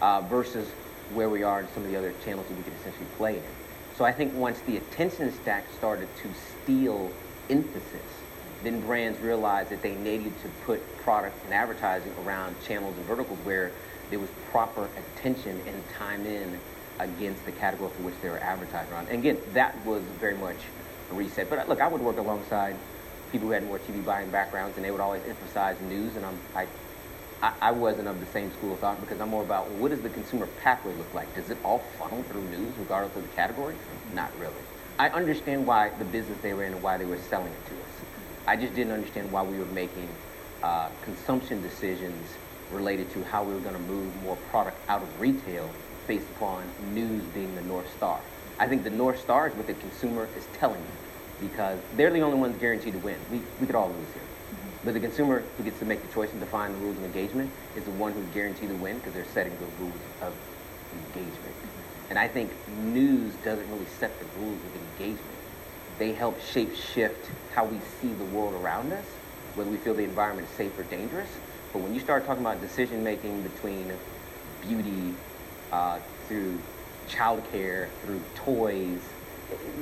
uh, 0.00 0.20
versus 0.22 0.68
where 1.14 1.28
we 1.28 1.42
are 1.42 1.60
in 1.60 1.68
some 1.74 1.84
of 1.84 1.90
the 1.90 1.96
other 1.96 2.12
channels 2.24 2.46
that 2.48 2.56
we 2.56 2.62
could 2.64 2.74
essentially 2.80 3.06
play 3.16 3.36
in. 3.36 3.42
So 3.96 4.04
I 4.04 4.12
think 4.12 4.34
once 4.34 4.60
the 4.60 4.76
attention 4.76 5.32
stack 5.32 5.64
started 5.78 6.08
to 6.22 6.28
steal 6.62 7.10
emphasis. 7.48 8.02
Then 8.62 8.80
brands 8.80 9.20
realized 9.20 9.70
that 9.70 9.82
they 9.82 9.94
needed 9.94 10.32
to 10.42 10.48
put 10.64 10.80
product 10.98 11.44
and 11.44 11.54
advertising 11.54 12.12
around 12.24 12.56
channels 12.66 12.96
and 12.96 13.06
verticals 13.06 13.38
where 13.44 13.70
there 14.10 14.18
was 14.18 14.28
proper 14.50 14.88
attention 14.96 15.60
and 15.66 15.82
time 15.98 16.26
in 16.26 16.58
against 16.98 17.44
the 17.44 17.52
category 17.52 17.90
for 17.96 18.02
which 18.02 18.14
they 18.22 18.28
were 18.28 18.38
advertising 18.38 18.92
on. 18.94 19.06
And 19.08 19.18
again, 19.18 19.38
that 19.52 19.84
was 19.84 20.02
very 20.20 20.36
much 20.36 20.56
a 21.10 21.14
reset. 21.14 21.48
But 21.50 21.68
look, 21.68 21.80
I 21.80 21.88
would 21.88 22.00
work 22.00 22.18
alongside 22.18 22.76
people 23.32 23.48
who 23.48 23.52
had 23.52 23.64
more 23.64 23.78
TV 23.78 24.04
buying 24.04 24.30
backgrounds, 24.30 24.76
and 24.76 24.84
they 24.84 24.90
would 24.90 25.00
always 25.00 25.22
emphasize 25.26 25.76
news. 25.82 26.16
And 26.16 26.24
I'm, 26.24 26.38
I, 26.54 26.66
I 27.60 27.70
wasn't 27.72 28.08
of 28.08 28.18
the 28.20 28.26
same 28.26 28.52
school 28.52 28.72
of 28.72 28.78
thought 28.78 29.00
because 29.00 29.20
I'm 29.20 29.28
more 29.28 29.42
about 29.42 29.70
what 29.72 29.90
does 29.90 30.00
the 30.00 30.08
consumer 30.08 30.48
pathway 30.62 30.94
look 30.94 31.12
like? 31.14 31.34
Does 31.34 31.50
it 31.50 31.58
all 31.64 31.80
funnel 31.98 32.22
through 32.24 32.42
news 32.48 32.72
regardless 32.78 33.14
of 33.16 33.22
the 33.22 33.36
category? 33.36 33.74
Not 34.14 34.30
really. 34.38 34.54
I 34.98 35.10
understand 35.10 35.66
why 35.66 35.90
the 35.98 36.06
business 36.06 36.38
they 36.40 36.54
were 36.54 36.64
in 36.64 36.72
and 36.72 36.82
why 36.82 36.96
they 36.96 37.04
were 37.04 37.18
selling 37.18 37.52
it 37.52 37.66
to 37.68 37.74
us. 37.74 37.90
I 38.46 38.56
just 38.56 38.74
didn't 38.74 38.92
understand 38.92 39.30
why 39.30 39.42
we 39.42 39.58
were 39.58 39.66
making 39.66 40.08
uh, 40.62 40.88
consumption 41.04 41.60
decisions 41.60 42.28
related 42.72 43.12
to 43.12 43.22
how 43.24 43.44
we 43.44 43.52
were 43.52 43.60
going 43.60 43.74
to 43.74 43.82
move 43.82 44.22
more 44.22 44.36
product 44.50 44.78
out 44.88 45.02
of 45.02 45.20
retail 45.20 45.70
based 46.06 46.28
upon 46.36 46.64
news 46.94 47.22
being 47.34 47.54
the 47.54 47.62
North 47.62 47.90
Star. 47.96 48.20
I 48.58 48.66
think 48.68 48.84
the 48.84 48.90
North 48.90 49.20
Star 49.20 49.48
is 49.48 49.54
what 49.54 49.66
the 49.66 49.74
consumer 49.74 50.28
is 50.36 50.46
telling 50.58 50.80
you. 50.80 50.96
because 51.40 51.78
they're 51.96 52.10
the 52.10 52.20
only 52.20 52.38
ones 52.38 52.56
guaranteed 52.58 52.94
to 52.94 52.98
win. 53.00 53.16
We, 53.30 53.40
we 53.60 53.66
could 53.66 53.76
all 53.76 53.88
lose 53.88 54.12
here. 54.14 54.22
Mm-hmm. 54.22 54.68
But 54.84 54.94
the 54.94 55.00
consumer 55.00 55.42
who 55.56 55.64
gets 55.64 55.78
to 55.80 55.84
make 55.84 56.02
the 56.06 56.12
choice 56.12 56.30
and 56.30 56.40
define 56.40 56.72
the 56.72 56.78
rules 56.78 56.96
of 56.96 57.04
engagement 57.04 57.50
is 57.76 57.84
the 57.84 57.90
one 57.92 58.12
who's 58.12 58.26
guaranteed 58.28 58.68
to 58.70 58.74
win 58.76 58.98
because 58.98 59.14
they're 59.14 59.26
setting 59.26 59.52
the 59.58 59.66
rules 59.84 60.00
of 60.22 60.34
engagement. 60.92 61.54
Mm-hmm. 61.54 62.10
And 62.10 62.18
I 62.18 62.28
think 62.28 62.50
news 62.84 63.34
doesn't 63.44 63.68
really 63.70 63.86
set 63.98 64.12
the 64.20 64.26
rules 64.40 64.58
of 64.64 64.72
engagement. 64.98 65.36
They 65.98 66.12
help 66.12 66.40
shape 66.40 66.74
shift 66.74 67.30
how 67.54 67.64
we 67.64 67.78
see 68.00 68.12
the 68.12 68.24
world 68.24 68.54
around 68.62 68.92
us, 68.92 69.06
whether 69.54 69.70
we 69.70 69.76
feel 69.78 69.94
the 69.94 70.04
environment 70.04 70.48
is 70.48 70.54
safe 70.56 70.78
or 70.78 70.84
dangerous. 70.84 71.28
But 71.72 71.82
when 71.82 71.94
you 71.94 72.00
start 72.00 72.26
talking 72.26 72.42
about 72.42 72.60
decision 72.60 73.02
making 73.02 73.42
between 73.42 73.92
beauty, 74.62 75.14
uh, 75.72 75.98
through 76.28 76.58
childcare, 77.08 77.88
through 78.02 78.20
toys, 78.34 79.00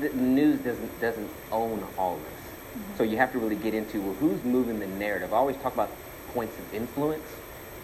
the 0.01 0.11
news 0.11 0.61
doesn't 0.61 1.01
doesn't 1.01 1.31
own 1.53 1.85
all 1.99 2.17
this. 2.17 2.27
Mm-hmm. 2.27 2.97
So 2.99 3.05
you 3.05 3.17
have 3.17 3.33
to 3.33 3.39
really 3.39 3.57
get 3.57 3.75
into 3.75 4.01
well, 4.01 4.15
who's 4.15 4.43
moving 4.45 4.79
the 4.79 4.87
narrative. 4.87 5.33
I 5.33 5.37
always 5.37 5.57
talk 5.57 5.75
about 5.75 5.91
points 6.33 6.59
of 6.59 6.75
influence 6.75 7.29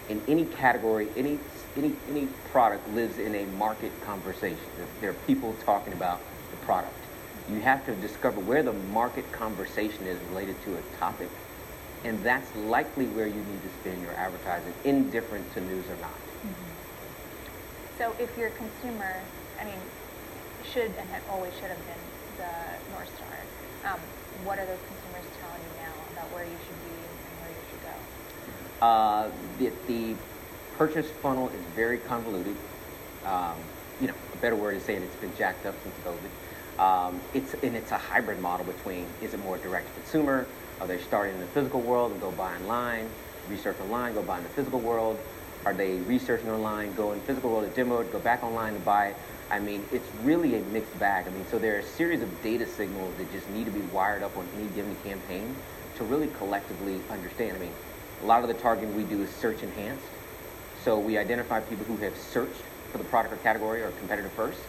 in 0.09 0.21
any 0.27 0.45
category, 0.45 1.07
any 1.15 1.39
any 1.77 1.93
any 2.09 2.27
product 2.51 2.87
lives 2.89 3.17
in 3.17 3.33
a 3.35 3.45
market 3.57 3.91
conversation. 4.03 4.59
There 4.99 5.11
are 5.11 5.15
people 5.25 5.55
talking 5.65 5.93
about 5.93 6.19
the 6.51 6.57
product. 6.57 6.93
You 7.49 7.61
have 7.61 7.85
to 7.85 7.95
discover 7.95 8.39
where 8.39 8.63
the 8.63 8.73
market 8.73 9.29
conversation 9.31 10.05
is 10.05 10.19
related 10.29 10.61
to 10.65 10.77
a 10.77 10.81
topic, 10.99 11.29
and 12.03 12.21
that's 12.23 12.53
likely 12.55 13.05
where 13.07 13.27
you 13.27 13.33
need 13.33 13.61
to 13.63 13.69
spend 13.81 14.01
your 14.01 14.13
advertising, 14.13 14.73
indifferent 14.83 15.51
to 15.53 15.61
news 15.61 15.85
or 15.89 15.95
not. 16.01 16.11
Mm-hmm. 16.11 16.70
So 18.01 18.15
if 18.17 18.35
you're 18.35 18.49
consumer, 18.49 19.21
I 19.59 19.63
mean, 19.63 19.77
should 20.73 20.91
and 20.97 21.07
always 21.29 21.53
should 21.53 21.69
have 21.69 21.77
been 21.85 22.01
the 22.35 22.93
North 22.95 23.15
Star. 23.15 23.93
Um, 23.93 23.99
what 24.43 24.57
are 24.57 24.65
those 24.65 24.79
consumers 24.87 25.31
telling 25.39 25.61
you 25.61 25.83
now 25.83 25.93
about 26.11 26.25
where 26.33 26.43
you 26.43 26.57
should 26.65 26.81
be 26.81 26.97
and 26.97 27.33
where 27.37 27.51
you 27.51 27.61
should 27.69 27.83
go? 27.85 28.83
Uh, 28.83 29.29
the, 29.59 29.71
the 29.85 30.15
purchase 30.79 31.11
funnel 31.21 31.49
is 31.49 31.61
very 31.75 31.99
convoluted. 31.99 32.55
Um, 33.23 33.53
you 34.01 34.07
know, 34.07 34.15
a 34.33 34.37
better 34.37 34.55
word 34.55 34.77
is 34.77 34.83
saying 34.83 35.03
it's 35.03 35.15
been 35.17 35.37
jacked 35.37 35.67
up 35.67 35.75
since 35.83 35.93
COVID. 36.03 36.81
Um, 36.83 37.21
it's 37.35 37.53
and 37.53 37.75
it's 37.75 37.91
a 37.91 37.99
hybrid 37.99 38.39
model 38.39 38.65
between 38.65 39.05
is 39.21 39.35
it 39.35 39.39
more 39.41 39.59
direct 39.59 39.85
to 39.93 40.01
consumer? 40.01 40.47
Are 40.79 40.87
they 40.87 40.97
starting 40.97 41.35
in 41.35 41.39
the 41.39 41.45
physical 41.45 41.81
world 41.81 42.13
and 42.13 42.19
go 42.19 42.31
buy 42.31 42.55
online, 42.55 43.07
research 43.47 43.79
online, 43.79 44.15
go 44.15 44.23
buy 44.23 44.39
in 44.39 44.43
the 44.43 44.49
physical 44.49 44.79
world? 44.79 45.19
Are 45.65 45.73
they 45.73 45.97
researching 46.01 46.49
online, 46.49 46.93
go 46.95 47.11
in 47.11 47.21
physical 47.21 47.51
world, 47.51 47.69
to 47.69 47.75
demo 47.75 47.99
it, 47.99 48.11
go 48.11 48.19
back 48.19 48.43
online 48.43 48.73
to 48.73 48.79
buy 48.79 49.13
I 49.51 49.59
mean, 49.59 49.83
it's 49.91 50.07
really 50.23 50.55
a 50.55 50.61
mixed 50.61 50.97
bag. 50.97 51.27
I 51.27 51.29
mean, 51.29 51.45
so 51.51 51.59
there 51.59 51.75
are 51.75 51.79
a 51.79 51.83
series 51.83 52.21
of 52.21 52.41
data 52.41 52.65
signals 52.65 53.13
that 53.17 53.29
just 53.33 53.49
need 53.49 53.65
to 53.65 53.71
be 53.71 53.81
wired 53.93 54.23
up 54.23 54.35
on 54.37 54.47
any 54.55 54.67
given 54.69 54.95
campaign 55.03 55.53
to 55.97 56.05
really 56.05 56.27
collectively 56.37 57.01
understand. 57.09 57.57
I 57.57 57.59
mean, 57.59 57.73
a 58.23 58.25
lot 58.25 58.43
of 58.43 58.47
the 58.47 58.53
targeting 58.53 58.95
we 58.95 59.03
do 59.03 59.21
is 59.21 59.29
search 59.29 59.61
enhanced. 59.61 60.05
So 60.85 60.97
we 60.97 61.17
identify 61.17 61.59
people 61.59 61.83
who 61.83 61.97
have 61.97 62.15
searched 62.15 62.63
for 62.93 62.97
the 62.97 63.03
product 63.03 63.33
or 63.33 63.37
category 63.37 63.83
or 63.83 63.91
competitor 63.91 64.29
first, 64.29 64.59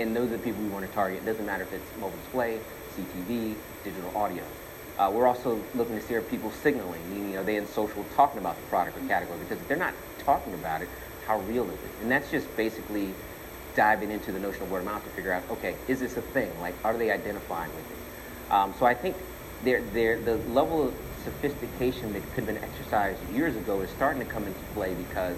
and 0.00 0.16
those 0.16 0.30
are 0.32 0.38
the 0.38 0.42
people 0.42 0.62
we 0.62 0.70
want 0.70 0.86
to 0.86 0.92
target. 0.92 1.22
It 1.22 1.26
doesn't 1.26 1.44
matter 1.44 1.64
if 1.64 1.72
it's 1.74 2.00
mobile 2.00 2.16
display, 2.16 2.60
CTV, 2.96 3.56
digital 3.84 4.16
audio. 4.16 4.42
Uh, 4.98 5.08
we're 5.14 5.28
also 5.28 5.60
looking 5.76 5.94
to 5.94 6.02
see 6.02 6.14
are 6.14 6.22
people 6.22 6.50
signaling, 6.50 7.00
meaning 7.08 7.36
are 7.36 7.44
they 7.44 7.56
in 7.56 7.66
social 7.68 8.04
talking 8.16 8.40
about 8.40 8.56
the 8.56 8.62
product 8.62 8.96
or 8.96 9.00
category? 9.06 9.38
Because 9.38 9.60
if 9.60 9.68
they're 9.68 9.76
not 9.76 9.94
talking 10.18 10.52
about 10.54 10.82
it, 10.82 10.88
how 11.26 11.38
real 11.40 11.64
is 11.64 11.74
it? 11.74 12.02
And 12.02 12.10
that's 12.10 12.30
just 12.30 12.54
basically 12.56 13.14
diving 13.76 14.10
into 14.10 14.32
the 14.32 14.40
notion 14.40 14.62
of 14.62 14.70
word 14.72 14.80
of 14.80 14.86
mouth 14.86 15.04
to 15.04 15.10
figure 15.10 15.32
out, 15.32 15.44
okay, 15.50 15.76
is 15.86 16.00
this 16.00 16.16
a 16.16 16.22
thing? 16.22 16.50
Like, 16.60 16.74
are 16.84 16.96
they 16.96 17.12
identifying 17.12 17.70
with 17.70 17.90
it? 17.92 18.52
Um, 18.52 18.74
so 18.76 18.86
I 18.86 18.94
think 18.94 19.14
they're, 19.62 19.82
they're, 19.92 20.20
the 20.20 20.36
level 20.50 20.88
of 20.88 20.94
sophistication 21.22 22.12
that 22.14 22.22
could 22.34 22.44
have 22.44 22.46
been 22.46 22.64
exercised 22.64 23.20
years 23.30 23.54
ago 23.54 23.80
is 23.82 23.90
starting 23.90 24.20
to 24.20 24.28
come 24.28 24.46
into 24.46 24.58
play 24.74 24.94
because 24.94 25.36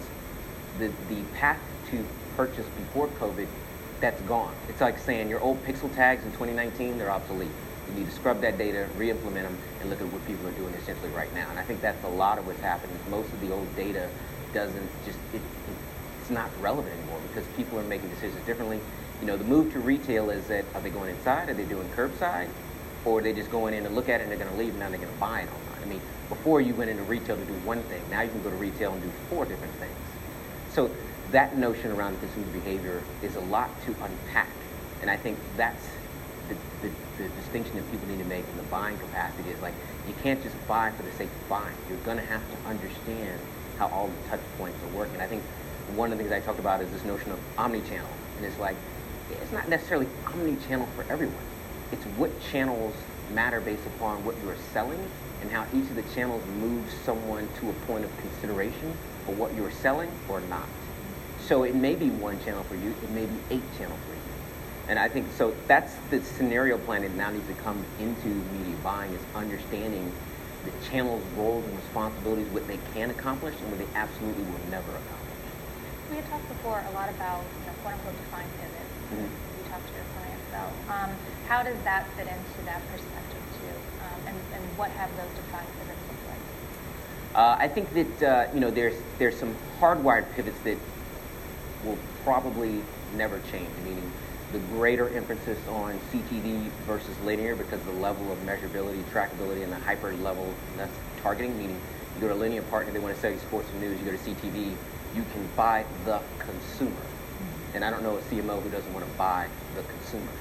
the, 0.79 0.91
the 1.11 1.21
path 1.35 1.61
to 1.91 2.03
purchase 2.35 2.67
before 2.79 3.09
COVID, 3.09 3.47
that's 4.01 4.23
gone. 4.23 4.55
It's 4.71 4.81
like 4.81 4.99
saying 4.99 5.29
your 5.29 5.41
old 5.41 5.63
pixel 5.67 5.95
tags 5.95 6.25
in 6.25 6.31
2019, 6.31 6.97
they're 6.97 7.11
obsolete. 7.11 7.51
You 7.91 8.01
need 8.01 8.07
to 8.07 8.15
scrub 8.15 8.41
that 8.43 8.57
data, 8.57 8.89
re-implement 8.97 9.47
them, 9.47 9.59
and 9.81 9.91
look 9.91 10.01
at 10.01 10.07
what 10.07 10.25
people 10.27 10.47
are 10.47 10.53
doing 10.53 10.73
essentially 10.75 11.11
right 11.11 11.33
now. 11.35 11.51
And 11.51 11.59
I 11.59 11.63
think 11.63 11.81
that's 11.81 12.03
a 12.05 12.09
lot 12.09 12.39
of 12.39 12.47
what's 12.47 12.61
happening. 12.61 12.97
Most 13.11 13.33
of 13.33 13.41
the 13.41 13.53
old 13.53 13.75
data 13.77 14.09
doesn't 14.55 14.91
just, 15.05 15.19
it, 15.33 15.43
it 15.69 15.75
not 16.31 16.49
relevant 16.61 16.97
anymore 16.97 17.21
because 17.29 17.47
people 17.57 17.79
are 17.79 17.85
making 17.85 18.09
decisions 18.09 18.45
differently. 18.47 18.81
You 19.21 19.27
know, 19.27 19.37
the 19.37 19.45
move 19.45 19.73
to 19.73 19.81
retail 19.81 20.31
is 20.31 20.47
that 20.47 20.65
are 20.75 20.81
they 20.81 20.91
going 20.91 21.11
inside? 21.11 21.49
Are 21.49 21.55
they 21.55 21.65
doing 21.65 21.89
curbside? 21.91 22.49
Or 23.05 23.19
are 23.19 23.23
they 23.23 23.33
just 23.33 23.51
going 23.51 23.75
in 23.75 23.85
and 23.87 23.95
look 23.95 24.09
at 24.09 24.21
it 24.21 24.25
and 24.25 24.31
they're 24.31 24.39
going 24.39 24.51
to 24.51 24.57
leave 24.57 24.71
and 24.71 24.79
now 24.79 24.89
they're 24.89 24.99
going 24.99 25.13
to 25.13 25.21
buy 25.21 25.41
it 25.41 25.49
online? 25.49 25.83
I 25.83 25.87
mean, 25.87 26.01
before 26.29 26.61
you 26.61 26.75
went 26.75 26.91
into 26.91 27.03
retail 27.03 27.37
to 27.37 27.45
do 27.45 27.55
one 27.65 27.83
thing, 27.85 28.03
now 28.11 28.21
you 28.23 28.31
can 28.31 28.43
go 28.43 28.51
to 28.51 28.57
retail 28.57 28.93
and 28.93 29.03
do 29.03 29.11
four 29.29 29.45
different 29.45 29.73
things. 29.75 29.97
So 30.73 30.91
that 31.33 31.57
notion 31.57 31.91
around 31.91 32.21
consumer 32.21 32.47
behavior 32.53 33.03
is 33.23 33.37
a 33.37 33.41
lot 33.41 33.71
to 33.87 33.95
unpack. 34.03 34.51
And 35.01 35.11
I 35.11 35.17
think 35.17 35.39
that's 35.57 35.85
the, 36.51 36.89
the, 36.89 36.95
the, 37.19 37.29
distinction 37.41 37.77
that 37.77 37.91
people 37.91 38.09
need 38.09 38.19
to 38.19 38.25
make 38.25 38.45
in 38.47 38.57
the 38.57 38.63
buying 38.65 38.99
capacity 38.99 39.51
is 39.51 39.61
like 39.63 39.75
you 40.07 40.15
can't 40.23 40.43
just 40.43 40.55
buy 40.69 40.91
for 40.93 41.03
the 41.03 41.13
sake 41.13 41.29
of 41.29 41.49
buying. 41.49 41.77
You're 41.89 41.99
going 41.99 42.19
to 42.19 42.27
have 42.27 42.43
to 42.51 42.69
understand 42.69 43.41
how 43.79 43.89
all 43.89 44.09
the 44.09 44.29
touch 44.29 44.41
points 44.59 44.79
are 44.83 44.97
working. 44.97 45.21
I 45.21 45.27
think 45.27 45.43
one 45.95 46.13
of 46.13 46.19
the 46.19 46.25
things 46.25 46.33
I 46.33 46.45
talked 46.45 46.59
about 46.59 46.81
is 46.81 46.91
this 46.91 47.05
notion 47.05 47.33
of 47.33 47.39
omni-channel. 47.59 48.09
And 48.37 48.47
it's 48.47 48.59
like, 48.59 48.77
it's 49.31 49.53
not 49.53 49.69
necessarily 49.69 50.07
omni-channel 50.27 50.89
for 50.97 51.05
everyone. 51.11 51.45
It's 51.93 52.05
what 52.17 52.31
channels 52.53 52.95
matter 53.33 53.61
based 53.61 53.87
upon 53.87 54.25
what 54.25 54.35
you're 54.45 54.57
selling 54.73 55.01
and 55.41 55.51
how 55.51 55.65
each 55.73 55.89
of 55.89 55.97
the 55.97 56.03
channels 56.15 56.43
moves 56.61 56.93
someone 57.05 57.49
to 57.61 57.71
a 57.71 57.73
point 57.87 58.05
of 58.05 58.17
consideration 58.19 58.93
for 59.25 59.33
what 59.33 59.55
you're 59.55 59.71
selling 59.71 60.11
or 60.29 60.41
not. 60.43 60.69
So 61.41 61.65
it 61.65 61.75
may 61.75 61.95
be 61.95 62.11
one 62.11 62.43
channel 62.45 62.63
for 62.65 62.75
you, 62.77 62.91
it 62.91 63.11
may 63.11 63.27
be 63.27 63.37
eight 63.51 63.63
channels 63.79 63.99
for 64.07 64.15
you. 64.15 64.30
And 64.91 64.99
I 64.99 65.09
think 65.09 65.31
so 65.39 65.55
that's 65.69 65.95
the 66.11 66.21
scenario 66.21 66.77
planning 66.77 67.17
now 67.17 67.31
needs 67.31 67.47
to 67.47 67.55
come 67.63 67.79
into 68.01 68.27
media 68.27 68.75
buying 68.83 69.15
is 69.15 69.23
understanding 69.37 70.11
the 70.65 70.73
channel's 70.91 71.23
roles 71.37 71.65
and 71.65 71.77
responsibilities, 71.79 72.49
what 72.49 72.67
they 72.67 72.81
can 72.93 73.09
accomplish 73.11 73.55
and 73.63 73.71
what 73.71 73.79
they 73.79 73.87
absolutely 73.95 74.43
will 74.43 74.59
never 74.69 74.91
accomplish. 74.91 75.39
We 76.11 76.17
had 76.17 76.27
talked 76.27 76.49
before 76.49 76.83
a 76.91 76.91
lot 76.91 77.09
about, 77.09 77.39
you 77.39 77.71
know, 77.71 77.79
quote 77.87 77.95
unquote 77.95 78.19
defined 78.19 78.51
pivots. 78.59 78.91
Mm-hmm. 79.15 79.31
You 79.31 79.71
talked 79.71 79.87
to 79.87 79.95
your 79.95 80.09
clients 80.19 80.43
about. 80.51 80.73
Um, 80.91 81.11
how 81.47 81.63
does 81.63 81.79
that 81.87 82.11
fit 82.19 82.27
into 82.27 82.59
that 82.67 82.83
perspective 82.91 83.47
too? 83.63 83.71
Um, 84.03 84.35
and, 84.35 84.37
and 84.59 84.65
what 84.77 84.91
have 84.99 85.15
those 85.15 85.31
defined 85.39 85.71
pivots 85.79 86.03
looked 86.11 86.27
like? 86.27 86.43
Uh, 87.39 87.63
I 87.63 87.69
think 87.69 87.95
that 87.95 88.23
uh, 88.27 88.53
you 88.53 88.59
know 88.59 88.73
there's 88.73 88.99
there's 89.21 89.39
some 89.39 89.55
hardwired 89.79 90.35
pivots 90.35 90.59
that 90.67 90.79
will 91.85 91.99
probably 92.25 92.83
never 93.15 93.39
change. 93.55 93.71
Meaning 93.85 94.11
the 94.53 94.59
greater 94.75 95.09
emphasis 95.11 95.59
on 95.69 95.99
CTV 96.13 96.69
versus 96.87 97.17
linear 97.25 97.55
because 97.55 97.81
the 97.83 97.93
level 97.93 98.33
of 98.33 98.39
measurability, 98.41 99.03
trackability, 99.05 99.63
and 99.63 99.73
the 99.73 99.79
hyper 99.79 100.13
level 100.15 100.53
that's 100.77 100.93
targeting. 101.23 101.57
Meaning 101.57 101.81
you 102.15 102.21
go 102.21 102.29
to 102.29 102.35
a 102.35 102.37
linear 102.37 102.63
partner, 102.63 102.93
they 102.93 102.99
want 102.99 103.15
to 103.15 103.21
sell 103.21 103.31
you 103.31 103.39
sports 103.39 103.69
and 103.71 103.81
news. 103.81 103.99
You 104.01 104.05
go 104.05 104.17
to 104.17 104.19
CTV, 104.19 104.75
you 105.15 105.25
can 105.33 105.49
buy 105.57 105.85
the 106.05 106.21
consumer. 106.39 106.91
Mm-hmm. 106.91 107.77
And 107.77 107.85
I 107.85 107.91
don't 107.91 108.03
know 108.03 108.17
a 108.17 108.23
CMO 108.23 108.63
who 108.63 108.71
doesn't 108.71 108.93
want 108.93 109.07
to 109.07 109.13
buy 109.13 109.49
the 109.77 109.83
consumer. 109.83 110.33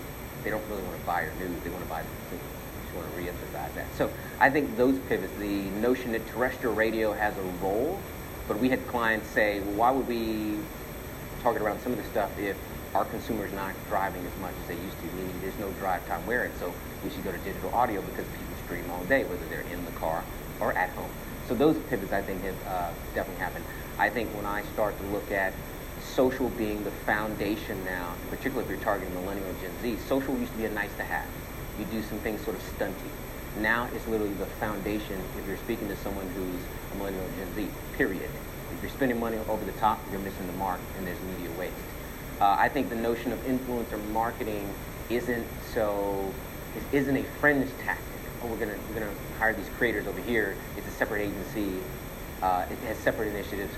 They 0.43 0.49
don't 0.49 0.67
really 0.69 0.83
want 0.83 0.99
to 0.99 1.05
buy 1.05 1.23
your 1.23 1.33
news, 1.33 1.61
they 1.63 1.69
want 1.69 1.83
to 1.83 1.89
buy 1.89 2.01
the 2.01 2.07
consumer. 2.21 2.43
I 2.49 2.83
just 2.83 2.95
want 2.95 3.11
to 3.11 3.21
reemphasize 3.21 3.75
that. 3.75 3.85
So 3.95 4.09
I 4.39 4.49
think 4.49 4.75
those 4.77 4.97
pivots, 5.07 5.33
the 5.37 5.63
notion 5.81 6.13
that 6.13 6.25
terrestrial 6.29 6.73
radio 6.73 7.13
has 7.13 7.37
a 7.37 7.41
role, 7.63 7.99
but 8.47 8.57
we 8.57 8.69
had 8.69 8.85
clients 8.87 9.27
say, 9.29 9.59
well, 9.59 9.75
why 9.75 9.91
would 9.91 10.07
we 10.07 10.57
target 11.43 11.61
around 11.61 11.79
some 11.81 11.91
of 11.91 11.97
the 11.99 12.05
stuff 12.05 12.31
if 12.39 12.57
our 12.93 13.05
consumers 13.05 13.51
not 13.53 13.73
driving 13.87 14.25
as 14.25 14.41
much 14.41 14.53
as 14.61 14.67
they 14.67 14.75
used 14.75 14.99
to, 15.01 15.05
meaning 15.15 15.33
there's 15.41 15.57
no 15.59 15.69
drive 15.73 16.05
time 16.07 16.25
wearing, 16.25 16.51
so 16.59 16.73
we 17.03 17.09
should 17.09 17.23
go 17.23 17.31
to 17.31 17.37
digital 17.39 17.69
audio 17.73 18.01
because 18.01 18.25
people 18.27 18.55
stream 18.65 18.89
all 18.91 19.03
day, 19.05 19.23
whether 19.25 19.45
they're 19.45 19.65
in 19.71 19.83
the 19.85 19.91
car 19.91 20.23
or 20.59 20.73
at 20.73 20.89
home. 20.91 21.09
So 21.47 21.55
those 21.55 21.77
pivots, 21.89 22.11
I 22.11 22.21
think, 22.21 22.43
have 22.43 22.67
uh, 22.67 22.91
definitely 23.13 23.41
happened. 23.41 23.65
I 23.97 24.09
think 24.09 24.29
when 24.35 24.45
I 24.45 24.63
start 24.73 24.97
to 24.99 25.05
look 25.07 25.31
at 25.31 25.53
social 26.01 26.49
being 26.49 26.83
the 26.83 26.91
foundation 26.91 27.83
now, 27.85 28.13
particularly 28.29 28.63
if 28.63 28.69
you're 28.69 28.83
targeting 28.83 29.13
millennial 29.13 29.53
Gen 29.61 29.71
Z, 29.81 29.97
social 30.07 30.37
used 30.37 30.51
to 30.53 30.57
be 30.57 30.65
a 30.65 30.69
nice 30.69 30.93
to 30.95 31.03
have. 31.03 31.27
You 31.77 31.85
do 31.85 32.01
some 32.03 32.19
things 32.19 32.41
sort 32.41 32.55
of 32.55 32.63
stunty. 32.63 33.09
Now 33.59 33.89
it's 33.93 34.07
literally 34.07 34.33
the 34.33 34.45
foundation 34.45 35.19
if 35.37 35.47
you're 35.47 35.57
speaking 35.57 35.87
to 35.89 35.95
someone 35.97 36.27
who's 36.29 36.61
a 36.93 36.95
millennial 36.97 37.25
Gen 37.37 37.53
Z, 37.55 37.67
period. 37.97 38.29
If 38.73 38.81
you're 38.81 38.91
spending 38.91 39.19
money 39.19 39.37
over 39.49 39.65
the 39.65 39.71
top, 39.73 39.99
you're 40.11 40.21
missing 40.21 40.47
the 40.47 40.53
mark 40.53 40.79
and 40.97 41.05
there's 41.05 41.19
media 41.21 41.49
waste. 41.57 41.73
Uh, 42.41 42.55
I 42.57 42.69
think 42.69 42.89
the 42.89 42.95
notion 42.95 43.31
of 43.31 43.39
influencer 43.45 44.03
marketing 44.11 44.73
isn't 45.09 45.45
so, 45.73 46.33
isn't 46.91 47.17
a 47.17 47.23
fringe 47.39 47.69
tactic. 47.83 48.05
Oh, 48.41 48.47
we're 48.47 48.57
gonna, 48.57 48.77
we're 48.87 49.01
gonna 49.01 49.11
hire 49.37 49.53
these 49.53 49.69
creators 49.77 50.07
over 50.07 50.21
here. 50.21 50.55
It's 50.77 50.87
a 50.87 50.91
separate 50.91 51.21
agency. 51.21 51.79
Uh, 52.41 52.65
it 52.69 52.77
has 52.87 52.97
separate 52.97 53.27
initiatives 53.27 53.73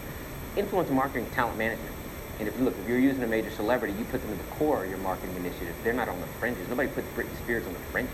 influencer 0.55 0.91
marketing 0.91 1.27
talent 1.33 1.57
management. 1.57 1.91
And 2.39 2.47
if 2.47 2.57
you 2.57 2.65
look, 2.65 2.75
if 2.77 2.87
you're 2.89 2.99
using 2.99 3.23
a 3.23 3.27
major 3.27 3.51
celebrity, 3.51 3.93
you 3.97 4.05
put 4.05 4.21
them 4.21 4.31
at 4.31 4.37
the 4.37 4.55
core 4.55 4.83
of 4.83 4.89
your 4.89 4.99
marketing 4.99 5.35
initiative. 5.35 5.75
They're 5.83 5.93
not 5.93 6.09
on 6.09 6.19
the 6.19 6.27
fringes. 6.39 6.67
Nobody 6.67 6.89
puts 6.89 7.07
Britney 7.09 7.35
Spears 7.43 7.65
on 7.67 7.73
the 7.73 7.79
fringes. 7.91 8.13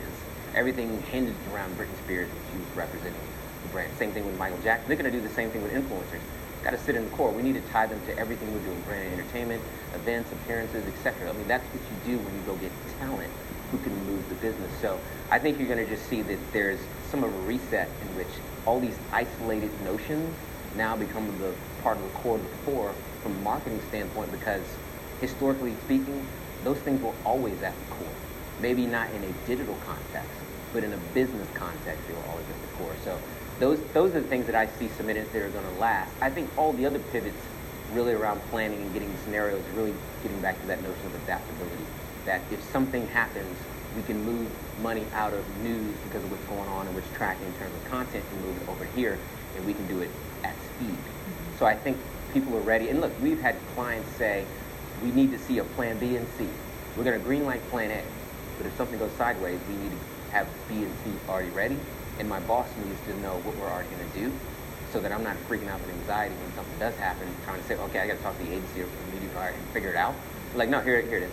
everything 0.53 1.01
hinged 1.03 1.35
around 1.53 1.77
Britney 1.77 1.97
Spears 2.03 2.29
and 2.29 2.39
she 2.51 2.57
was 2.57 2.67
representing 2.75 3.21
the 3.63 3.69
brand. 3.69 3.95
Same 3.97 4.11
thing 4.11 4.25
with 4.25 4.37
Michael 4.37 4.57
Jackson. 4.63 4.87
They're 4.87 4.97
going 4.97 5.11
to 5.11 5.17
do 5.17 5.25
the 5.25 5.33
same 5.33 5.49
thing 5.51 5.61
with 5.63 5.71
influencers. 5.71 6.21
Got 6.63 6.71
to 6.71 6.77
sit 6.77 6.95
in 6.95 7.05
the 7.05 7.09
core. 7.11 7.31
We 7.31 7.43
need 7.43 7.55
to 7.55 7.61
tie 7.71 7.85
them 7.85 8.01
to 8.07 8.17
everything 8.17 8.51
we're 8.53 8.59
doing, 8.59 8.81
brand 8.81 9.13
entertainment, 9.13 9.61
events, 9.93 10.31
appearances, 10.31 10.85
etc. 10.87 11.29
I 11.29 11.33
mean, 11.33 11.47
that's 11.47 11.65
what 11.65 11.81
you 11.81 12.17
do 12.17 12.23
when 12.23 12.33
you 12.33 12.41
go 12.45 12.55
get 12.55 12.71
talent 12.99 13.31
who 13.71 13.77
can 13.79 13.93
move 14.05 14.27
the 14.29 14.35
business. 14.35 14.71
So 14.81 14.99
I 15.29 15.39
think 15.39 15.57
you're 15.59 15.67
going 15.67 15.83
to 15.83 15.89
just 15.89 16.07
see 16.09 16.21
that 16.21 16.39
there's 16.53 16.79
some 17.09 17.23
of 17.23 17.33
a 17.33 17.39
reset 17.39 17.89
in 18.01 18.15
which 18.15 18.27
all 18.65 18.79
these 18.79 18.97
isolated 19.11 19.71
notions 19.83 20.33
now 20.75 20.95
become 20.95 21.27
the 21.39 21.53
part 21.83 21.97
of 21.97 22.03
the 22.03 22.09
core 22.19 22.35
of 22.35 22.43
the 22.43 22.71
core 22.71 22.93
from 23.23 23.33
a 23.33 23.39
marketing 23.39 23.81
standpoint 23.89 24.31
because 24.31 24.63
historically 25.21 25.75
speaking, 25.85 26.25
those 26.63 26.77
things 26.79 27.01
were 27.01 27.13
always 27.25 27.61
at 27.61 27.73
the 27.73 27.95
core. 27.95 28.15
Maybe 28.61 28.85
not 28.85 29.09
in 29.11 29.23
a 29.23 29.31
digital 29.45 29.77
context, 29.85 30.29
but 30.73 30.83
in 30.83 30.93
a 30.93 30.97
business 31.13 31.47
context, 31.53 32.07
they 32.07 32.13
were 32.13 32.25
always 32.29 32.45
at 32.45 32.61
the 32.61 32.77
core. 32.77 32.95
So 33.03 33.19
those 33.59 33.79
those 33.93 34.15
are 34.15 34.21
the 34.21 34.27
things 34.27 34.45
that 34.45 34.55
I 34.55 34.67
see 34.67 34.87
submitted 34.89 35.31
that 35.33 35.41
are 35.41 35.49
going 35.49 35.65
to 35.65 35.79
last. 35.79 36.11
I 36.21 36.29
think 36.29 36.49
all 36.57 36.73
the 36.73 36.85
other 36.85 36.99
pivots 36.99 37.37
really 37.93 38.13
around 38.13 38.41
planning 38.49 38.81
and 38.81 38.93
getting 38.93 39.13
scenarios, 39.23 39.63
really 39.75 39.93
getting 40.21 40.39
back 40.41 40.59
to 40.61 40.67
that 40.67 40.81
notion 40.83 41.05
of 41.05 41.15
adaptability. 41.23 41.85
That 42.25 42.41
if 42.51 42.61
something 42.71 43.07
happens, 43.07 43.57
we 43.95 44.03
can 44.03 44.23
move 44.23 44.49
money 44.81 45.05
out 45.13 45.33
of 45.33 45.57
news 45.63 45.95
because 46.03 46.23
of 46.23 46.31
what's 46.31 46.43
going 46.45 46.67
on 46.69 46.85
and 46.85 46.95
what's 46.95 47.09
tracking 47.15 47.47
in 47.47 47.53
terms 47.53 47.73
of 47.73 47.89
content 47.89 48.23
and 48.31 48.41
move 48.41 48.61
it 48.61 48.69
over 48.69 48.85
here, 48.85 49.17
and 49.55 49.65
we 49.65 49.73
can 49.73 49.87
do 49.87 50.01
it 50.01 50.09
at 50.43 50.55
speed. 50.75 50.89
Mm-hmm. 50.89 51.57
So 51.59 51.65
I 51.65 51.75
think 51.75 51.97
people 52.33 52.55
are 52.55 52.61
ready. 52.61 52.89
And 52.89 53.01
look, 53.01 53.13
we've 53.21 53.39
had 53.39 53.55
clients 53.73 54.11
say, 54.17 54.45
we 55.01 55.11
need 55.11 55.31
to 55.31 55.39
see 55.39 55.59
a 55.59 55.63
plan 55.63 55.97
B 55.97 56.15
and 56.15 56.27
C. 56.37 56.47
We're 56.95 57.03
going 57.03 57.17
to 57.17 57.25
green 57.25 57.45
light 57.45 57.67
plan 57.69 57.91
A, 57.91 58.03
but 58.57 58.67
if 58.67 58.75
something 58.75 58.99
goes 58.99 59.11
sideways, 59.13 59.59
we 59.69 59.75
need 59.75 59.91
to 59.91 60.31
have 60.31 60.47
B 60.67 60.83
and 60.83 60.93
C 61.03 61.11
already 61.29 61.49
ready. 61.49 61.77
And 62.19 62.27
my 62.27 62.39
boss 62.41 62.67
needs 62.83 62.99
to 63.07 63.19
know 63.21 63.37
what 63.45 63.55
we're 63.57 63.69
already 63.69 63.89
going 63.89 64.09
to 64.09 64.19
do 64.19 64.31
so 64.93 64.99
that 64.99 65.11
I'm 65.11 65.23
not 65.23 65.35
freaking 65.47 65.67
out 65.67 65.79
with 65.81 65.89
anxiety 65.91 66.35
when 66.35 66.53
something 66.55 66.79
does 66.79 66.95
happen, 66.95 67.27
trying 67.45 67.61
to 67.61 67.67
say, 67.67 67.75
okay, 67.75 67.99
I 67.99 68.07
got 68.07 68.17
to 68.17 68.23
talk 68.23 68.37
to 68.37 68.43
the 68.43 68.51
agency 68.51 68.81
or 68.81 68.87
the 68.87 69.13
media 69.13 69.29
buyer 69.35 69.51
and 69.51 69.63
figure 69.69 69.89
it 69.89 69.95
out. 69.97 70.15
Like, 70.55 70.69
no, 70.69 70.79
here, 70.79 71.01
here 71.01 71.17
it 71.17 71.23
is. 71.23 71.31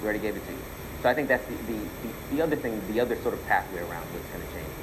We 0.00 0.04
already 0.04 0.20
gave 0.20 0.36
it 0.36 0.46
to 0.46 0.52
you. 0.52 0.62
So 1.02 1.08
I 1.08 1.14
think 1.14 1.28
that's 1.28 1.44
the, 1.46 1.54
the, 1.66 1.78
the, 1.78 2.36
the 2.36 2.42
other 2.42 2.56
thing, 2.56 2.80
the 2.92 3.00
other 3.00 3.16
sort 3.22 3.34
of 3.34 3.44
pathway 3.46 3.80
around 3.80 4.06
what's 4.14 4.28
going 4.28 4.46
to 4.46 4.52
change. 4.54 4.82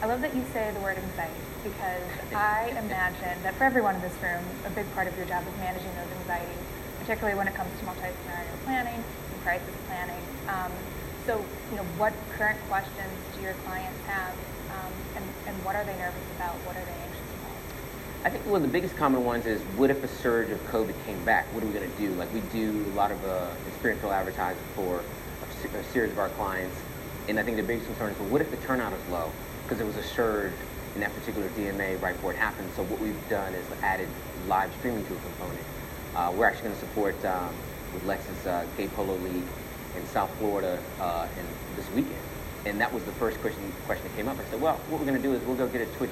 I 0.00 0.06
love 0.06 0.20
that 0.22 0.34
you 0.34 0.44
say 0.52 0.70
the 0.74 0.80
word 0.80 0.96
anxiety 0.96 1.42
because 1.64 2.06
I 2.34 2.70
imagine 2.78 3.42
that 3.42 3.54
for 3.54 3.64
everyone 3.64 3.96
in 3.96 4.00
this 4.00 4.14
room, 4.22 4.44
a 4.64 4.70
big 4.70 4.86
part 4.94 5.08
of 5.08 5.16
your 5.16 5.26
job 5.26 5.42
is 5.42 5.58
managing 5.58 5.90
those 5.98 6.10
anxieties, 6.22 6.62
particularly 7.00 7.36
when 7.36 7.48
it 7.48 7.54
comes 7.54 7.76
to 7.80 7.84
multi-scenario 7.84 8.50
planning 8.64 8.94
and 8.94 9.42
crisis 9.42 9.74
planning. 9.88 10.22
Um, 10.46 10.70
so, 11.28 11.44
you 11.70 11.76
know, 11.76 11.84
what 12.00 12.14
current 12.38 12.58
questions 12.70 13.12
do 13.36 13.42
your 13.42 13.52
clients 13.66 14.00
have, 14.06 14.32
um, 14.72 14.92
and, 15.14 15.24
and 15.46 15.62
what 15.62 15.76
are 15.76 15.84
they 15.84 15.94
nervous 15.98 16.24
about? 16.36 16.54
What 16.64 16.74
are 16.74 16.80
they 16.80 16.96
anxious 17.04 17.28
about? 17.36 18.24
I 18.24 18.30
think 18.30 18.46
one 18.46 18.64
of 18.64 18.66
the 18.66 18.72
biggest 18.72 18.96
common 18.96 19.22
ones 19.26 19.44
is 19.44 19.60
what 19.76 19.90
if 19.90 20.02
a 20.02 20.08
surge 20.08 20.48
of 20.48 20.58
COVID 20.72 20.94
came 21.04 21.22
back? 21.26 21.44
What 21.52 21.62
are 21.62 21.66
we 21.66 21.74
going 21.74 21.84
to 21.84 21.98
do? 21.98 22.14
Like 22.14 22.32
we 22.32 22.40
do 22.50 22.82
a 22.92 22.96
lot 22.96 23.10
of 23.10 23.22
uh, 23.26 23.44
experiential 23.66 24.10
advertising 24.10 24.62
for 24.74 25.02
a, 25.04 25.84
series 25.92 26.12
of 26.12 26.18
our 26.18 26.30
clients, 26.30 26.76
and 27.28 27.38
I 27.38 27.42
think 27.42 27.58
the 27.58 27.62
biggest 27.62 27.88
concern 27.88 28.12
is, 28.12 28.18
well, 28.20 28.30
what 28.30 28.40
if 28.40 28.50
the 28.50 28.56
turnout 28.64 28.94
is 28.94 29.08
low? 29.10 29.30
Because 29.64 29.76
there 29.76 29.86
was 29.86 29.96
a 29.96 30.02
surge 30.02 30.54
in 30.94 31.02
that 31.02 31.14
particular 31.14 31.48
DMA 31.50 32.00
right 32.00 32.14
before 32.14 32.32
it 32.32 32.38
happened. 32.38 32.70
So 32.74 32.84
what 32.84 33.00
we've 33.00 33.28
done 33.28 33.52
is 33.52 33.66
added 33.82 34.08
live 34.46 34.72
streaming 34.78 35.04
to 35.04 35.12
a 35.12 35.18
component. 35.18 35.66
Uh, 36.16 36.32
we're 36.34 36.46
actually 36.46 36.70
going 36.70 36.74
to 36.74 36.80
support 36.80 37.24
um, 37.26 37.52
with 37.92 38.04
Lexus 38.04 38.46
uh, 38.46 38.64
Gay 38.78 38.88
Polo 38.88 39.16
League 39.16 39.44
in 39.96 40.06
South 40.06 40.30
Florida 40.38 40.78
uh, 41.00 41.26
in 41.38 41.46
this 41.76 41.90
weekend. 41.92 42.20
And 42.66 42.80
that 42.80 42.92
was 42.92 43.04
the 43.04 43.12
first 43.12 43.40
question, 43.40 43.72
question 43.86 44.06
that 44.08 44.16
came 44.16 44.28
up. 44.28 44.38
I 44.38 44.44
said, 44.50 44.60
well, 44.60 44.76
what 44.88 45.00
we're 45.00 45.06
going 45.06 45.20
to 45.20 45.22
do 45.22 45.34
is 45.34 45.42
we'll 45.44 45.56
go 45.56 45.66
get 45.68 45.80
a 45.80 45.90
Twitch, 45.96 46.10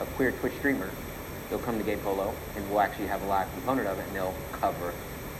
a 0.00 0.06
queer 0.16 0.32
Twitch 0.32 0.54
streamer. 0.58 0.90
They'll 1.48 1.58
come 1.58 1.78
to 1.78 1.84
Gay 1.84 1.96
Polo, 1.96 2.34
and 2.56 2.68
we'll 2.70 2.80
actually 2.80 3.06
have 3.08 3.22
a 3.22 3.26
live 3.26 3.50
component 3.52 3.86
of 3.86 3.98
it, 3.98 4.06
and 4.06 4.16
they'll 4.16 4.34
cover 4.52 4.94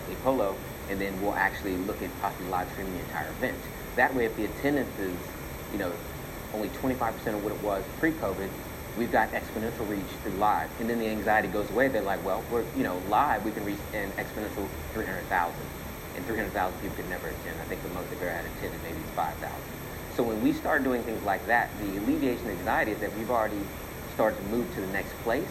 Gay 0.09 0.15
Polo, 0.23 0.57
and 0.91 1.01
then 1.01 1.21
we'll 1.23 1.35
actually 1.35 1.77
look 1.79 2.03
at 2.03 2.11
possibly 2.21 2.49
live 2.49 2.71
streaming 2.73 2.95
the 2.95 3.01
entire 3.01 3.29
event. 3.31 3.57
That 3.97 4.15
way, 4.15 4.27
if 4.27 4.37
the 4.37 4.45
attendance 4.45 4.99
is, 4.99 5.17
you 5.73 5.79
know, 5.79 5.93
only 6.55 6.69
25% 6.69 7.27
of 7.29 7.43
what 7.43 7.53
it 7.53 7.63
was 7.63 7.83
pre-COVID, 7.99 8.49
we've 8.99 9.11
got 9.11 9.33
exponential 9.33 9.89
reach 9.89 10.05
through 10.23 10.33
live. 10.33 10.69
And 10.81 10.89
then 10.89 10.99
the 10.99 11.09
anxiety 11.09 11.49
goes 11.49 11.71
away. 11.71 11.89
They're 11.89 12.03
like, 12.03 12.25
well, 12.25 12.45
we're, 12.51 12.65
you 12.77 12.83
know, 12.83 13.01
live, 13.09 13.45
we 13.45 13.53
can 13.53 13.65
reach 13.65 13.79
an 13.95 14.11
exponential 14.13 14.69
300,000 14.93 15.55
and 16.17 16.25
300,000 16.27 16.81
people 16.81 16.97
could 16.97 17.09
never 17.09 17.29
attend. 17.29 17.61
I 17.61 17.65
think 17.65 17.83
the 17.83 17.89
most 17.91 18.11
they've 18.11 18.23
ever 18.23 18.31
had 18.31 18.45
attended 18.45 18.81
maybe 18.83 18.99
is 18.99 19.11
5,000. 19.17 19.51
So 20.17 20.23
when 20.23 20.43
we 20.43 20.53
start 20.53 20.85
doing 20.85 21.03
things 21.03 21.23
like 21.25 21.47
that, 21.47 21.71
the 21.79 21.99
alleviation 21.99 22.51
of 22.51 22.59
anxiety 22.59 22.93
is 22.93 23.01
that 23.01 23.17
we've 23.17 23.31
already 23.31 23.61
started 24.15 24.37
to 24.37 24.43
move 24.45 24.73
to 24.75 24.81
the 24.81 24.93
next 24.93 25.13
place 25.23 25.49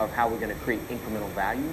of 0.00 0.10
how 0.12 0.28
we're 0.28 0.38
going 0.38 0.50
to 0.54 0.62
create 0.62 0.86
incremental 0.88 1.30
value 1.30 1.70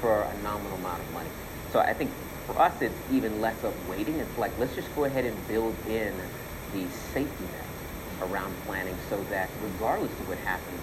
for 0.00 0.22
a 0.22 0.42
nominal 0.42 0.76
amount 0.78 1.02
of 1.02 1.12
money. 1.12 1.30
So 1.72 1.80
I 1.80 1.94
think 1.94 2.10
for 2.46 2.58
us, 2.60 2.80
it's 2.80 2.94
even 3.10 3.40
less 3.40 3.62
of 3.64 3.74
waiting. 3.88 4.16
It's 4.16 4.38
like, 4.38 4.52
let's 4.58 4.74
just 4.74 4.94
go 4.94 5.04
ahead 5.04 5.24
and 5.24 5.48
build 5.48 5.74
in 5.88 6.14
the 6.72 6.86
safety 7.12 7.44
net 7.44 8.30
around 8.30 8.54
planning 8.66 8.96
so 9.10 9.20
that 9.30 9.48
regardless 9.62 10.12
of 10.12 10.28
what 10.28 10.38
happens, 10.38 10.80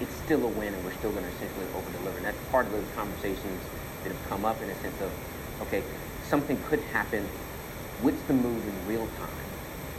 it's 0.00 0.14
still 0.24 0.44
a 0.44 0.48
win 0.48 0.72
and 0.72 0.82
we're 0.84 0.94
still 0.94 1.12
going 1.12 1.24
to 1.24 1.30
essentially 1.30 1.66
over 1.76 1.90
deliver. 1.98 2.16
And 2.16 2.26
that's 2.26 2.38
part 2.50 2.66
of 2.66 2.72
those 2.72 2.86
conversations 2.96 3.60
that 4.02 4.12
have 4.12 4.28
come 4.28 4.44
up 4.46 4.62
in 4.62 4.70
a 4.70 4.74
sense 4.80 4.98
of, 5.02 5.12
okay, 5.62 5.82
something 6.30 6.56
could 6.68 6.80
happen, 6.94 7.26
what's 8.00 8.22
the 8.22 8.32
move 8.32 8.62
in 8.66 8.88
real 8.88 9.06
time? 9.18 9.28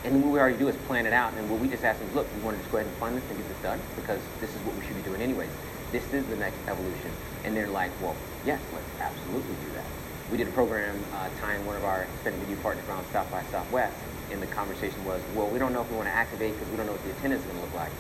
And 0.03 0.23
what 0.23 0.31
we 0.31 0.39
already 0.39 0.57
do 0.57 0.69
is 0.69 0.75
plan 0.87 1.05
it 1.05 1.13
out. 1.13 1.33
And 1.35 1.47
what 1.49 1.59
we 1.59 1.67
just 1.67 1.83
ask 1.83 1.99
them 1.99 2.07
is, 2.07 2.15
look, 2.15 2.25
we 2.35 2.41
want 2.41 2.55
to 2.57 2.63
just 2.63 2.71
go 2.71 2.77
ahead 2.77 2.87
and 2.87 2.97
fund 2.97 3.17
this 3.17 3.23
and 3.29 3.37
get 3.37 3.47
this 3.47 3.61
done 3.61 3.79
because 3.95 4.19
this 4.39 4.49
is 4.49 4.59
what 4.61 4.73
we 4.75 4.83
should 4.87 4.95
be 4.95 5.03
doing 5.03 5.21
anyways. 5.21 5.49
This 5.91 6.11
is 6.13 6.25
the 6.27 6.37
next 6.37 6.57
evolution. 6.67 7.11
And 7.43 7.55
they're 7.55 7.67
like, 7.67 7.91
well, 8.01 8.15
yes, 8.45 8.59
let's 8.73 8.87
absolutely 8.99 9.53
do 9.67 9.75
that. 9.75 9.85
We 10.31 10.37
did 10.37 10.47
a 10.47 10.51
program 10.51 10.97
uh, 11.13 11.27
tying 11.41 11.63
one 11.67 11.75
of 11.75 11.83
our 11.83 12.07
With 12.23 12.49
You 12.49 12.55
partners 12.57 12.87
around 12.87 13.05
South 13.11 13.29
by 13.29 13.43
Southwest. 13.51 13.97
And 14.31 14.41
the 14.41 14.47
conversation 14.47 15.03
was, 15.03 15.21
well, 15.35 15.49
we 15.49 15.59
don't 15.59 15.73
know 15.73 15.81
if 15.81 15.91
we 15.91 15.97
want 15.97 16.07
to 16.07 16.15
activate 16.15 16.53
because 16.53 16.69
we 16.71 16.77
don't 16.77 16.85
know 16.85 16.93
what 16.93 17.03
the 17.03 17.11
attendance 17.11 17.43
is 17.43 17.51
going 17.51 17.59
to 17.59 17.65
look 17.65 17.75
like. 17.75 17.91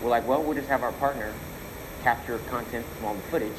We're 0.00 0.08
like, 0.08 0.26
well, 0.26 0.40
we'll 0.40 0.54
just 0.54 0.68
have 0.68 0.84
our 0.84 0.92
partner 0.92 1.34
capture 2.02 2.38
content 2.48 2.86
from 2.86 3.06
all 3.06 3.14
the 3.14 3.22
footage 3.22 3.58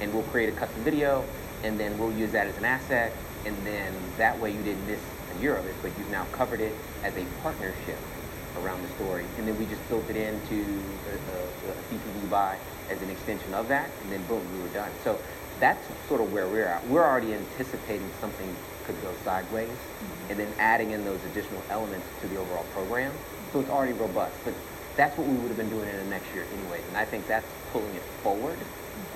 and 0.00 0.12
we'll 0.12 0.24
create 0.24 0.48
a 0.48 0.52
custom 0.52 0.82
video 0.82 1.22
and 1.62 1.78
then 1.78 1.96
we'll 1.98 2.12
use 2.12 2.32
that 2.32 2.46
as 2.46 2.56
an 2.56 2.64
asset 2.64 3.12
and 3.44 3.56
then 3.64 3.94
that 4.16 4.38
way 4.38 4.52
you 4.52 4.62
didn't 4.62 4.86
miss 4.86 5.00
a 5.36 5.42
year 5.42 5.56
of 5.56 5.66
it, 5.66 5.74
but 5.82 5.90
you've 5.98 6.10
now 6.10 6.26
covered 6.32 6.60
it 6.60 6.74
as 7.02 7.16
a 7.16 7.24
partnership 7.42 7.98
around 8.58 8.82
the 8.82 8.88
story. 8.94 9.24
And 9.36 9.46
then 9.46 9.58
we 9.58 9.66
just 9.66 9.86
built 9.88 10.08
it 10.10 10.16
into 10.16 10.54
a, 10.54 11.36
a, 11.36 11.70
a 11.70 11.74
CTV 11.90 12.30
buy 12.30 12.56
as 12.90 13.00
an 13.02 13.10
extension 13.10 13.54
of 13.54 13.68
that, 13.68 13.90
and 14.02 14.12
then 14.12 14.22
boom, 14.24 14.42
we 14.56 14.62
were 14.62 14.74
done. 14.74 14.90
So 15.04 15.18
that's 15.60 15.82
sort 16.08 16.20
of 16.20 16.32
where 16.32 16.48
we're 16.48 16.66
at. 16.66 16.86
We're 16.88 17.04
already 17.04 17.34
anticipating 17.34 18.08
something 18.20 18.54
could 18.84 19.00
go 19.02 19.12
sideways, 19.22 19.68
mm-hmm. 19.68 20.30
and 20.30 20.40
then 20.40 20.52
adding 20.58 20.92
in 20.92 21.04
those 21.04 21.22
additional 21.26 21.62
elements 21.68 22.06
to 22.22 22.28
the 22.28 22.36
overall 22.36 22.64
program. 22.72 23.12
So 23.52 23.60
it's 23.60 23.70
already 23.70 23.92
robust. 23.92 24.34
But 24.44 24.54
that's 24.96 25.16
what 25.16 25.28
we 25.28 25.36
would 25.36 25.48
have 25.48 25.56
been 25.56 25.70
doing 25.70 25.88
in 25.88 25.96
the 25.96 26.04
next 26.04 26.32
year 26.34 26.44
anyways. 26.58 26.82
And 26.88 26.96
I 26.96 27.04
think 27.04 27.26
that's 27.26 27.46
pulling 27.70 27.94
it 27.94 28.02
forward 28.22 28.58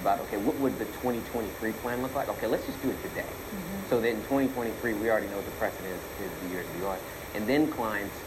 about, 0.03 0.21
okay, 0.21 0.37
what 0.37 0.57
would 0.57 0.79
the 0.79 0.85
2023 0.87 1.73
plan 1.81 2.03
look 2.03 2.15
like? 2.15 2.29
Okay, 2.29 2.47
let's 2.47 2.67
just 2.67 2.83
do 2.83 2.91
it 2.91 3.01
today. 3.01 3.23
Mm-hmm. 3.23 3.89
So 3.89 4.01
that 4.01 4.11
in 4.11 4.21
2023, 4.23 4.95
we 4.95 5.09
already 5.09 5.29
know 5.29 5.37
what 5.37 5.47
the 5.47 5.53
precedent 5.53 5.95
is, 5.95 6.27
is 6.27 6.31
the 6.43 6.49
years 6.51 6.67
beyond. 6.77 6.99
And 7.35 7.49
then 7.49 7.71
clients, 7.71 8.19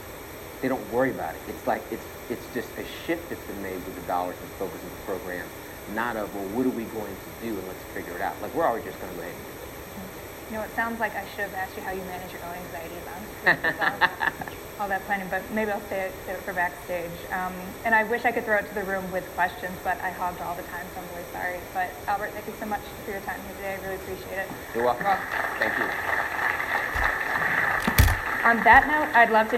they 0.62 0.70
don't 0.70 0.88
worry 0.90 1.12
about 1.12 1.36
it. 1.36 1.42
It's 1.48 1.68
like, 1.68 1.84
it's, 1.92 2.06
it's 2.32 2.48
just 2.56 2.72
a 2.80 2.86
shift 3.06 3.30
that's 3.30 3.44
been 3.44 3.62
made 3.62 3.84
with 3.86 3.96
the 3.96 4.08
dollars 4.08 4.38
and 4.40 4.50
focus 4.58 4.82
of 4.84 4.90
the 4.90 5.04
program, 5.04 5.46
not 5.94 6.16
of, 6.16 6.34
well, 6.34 6.48
what 6.56 6.66
are 6.66 6.72
we 6.72 6.86
going 6.86 7.14
to 7.14 7.30
do 7.46 7.60
and 7.60 7.68
let's 7.68 7.84
figure 7.94 8.16
it 8.16 8.22
out. 8.22 8.42
Like, 8.42 8.56
we're 8.56 8.66
already 8.66 8.88
just 8.88 9.00
going 9.00 9.12
to 9.12 9.18
go 9.20 9.22
ahead 9.22 9.36
and 9.36 9.44
do 9.44 9.52
it. 9.52 9.66
You 10.52 10.58
know, 10.58 10.64
it 10.64 10.72
sounds 10.76 11.00
like 11.00 11.16
I 11.16 11.26
should 11.36 11.52
have 11.52 11.54
asked 11.56 11.76
you 11.76 11.84
how 11.84 11.92
you 11.92 12.04
manage 12.04 12.32
your 12.32 12.44
own 12.46 12.56
anxiety 12.56 12.96
about 13.02 13.20
all 14.80 14.88
that 14.90 15.06
planning, 15.06 15.28
but 15.30 15.42
maybe 15.52 15.72
I'll 15.72 15.86
stay 15.88 16.12
it 16.12 16.38
for 16.44 16.54
backstage. 16.54 17.12
Um, 17.32 17.54
and 17.86 17.96
I 17.96 18.04
wish 18.04 18.26
I 18.26 18.32
could 18.32 18.46
throw 18.46 18.58
it 18.58 18.68
to 18.68 18.76
the 18.76 18.84
room 18.84 19.10
with 19.12 19.26
questions, 19.36 19.74
but 19.84 20.00
I 20.02 20.12
hogged 20.12 20.42
all 20.42 20.56
the 20.56 20.64
time, 20.64 20.86
so 20.94 21.02
I'm 21.02 21.08
really 21.16 21.30
sorry. 21.32 21.60
But 21.74 21.92
Albert, 22.08 22.32
thank 22.34 22.48
you 22.48 22.54
so 22.60 22.66
much 22.66 22.82
for 23.06 23.12
your 23.12 23.22
time 23.22 23.40
here 23.42 23.56
today. 23.56 23.78
I 23.80 23.84
really 23.84 23.96
appreciate 23.96 24.40
it. 24.40 24.48
You're 24.74 24.84
welcome. 24.84 25.06
Thank 25.60 25.78
you. 25.78 25.86
On 28.46 28.62
that 28.64 28.86
note, 28.86 29.10
I'd 29.16 29.32
love 29.32 29.50
to 29.50 29.58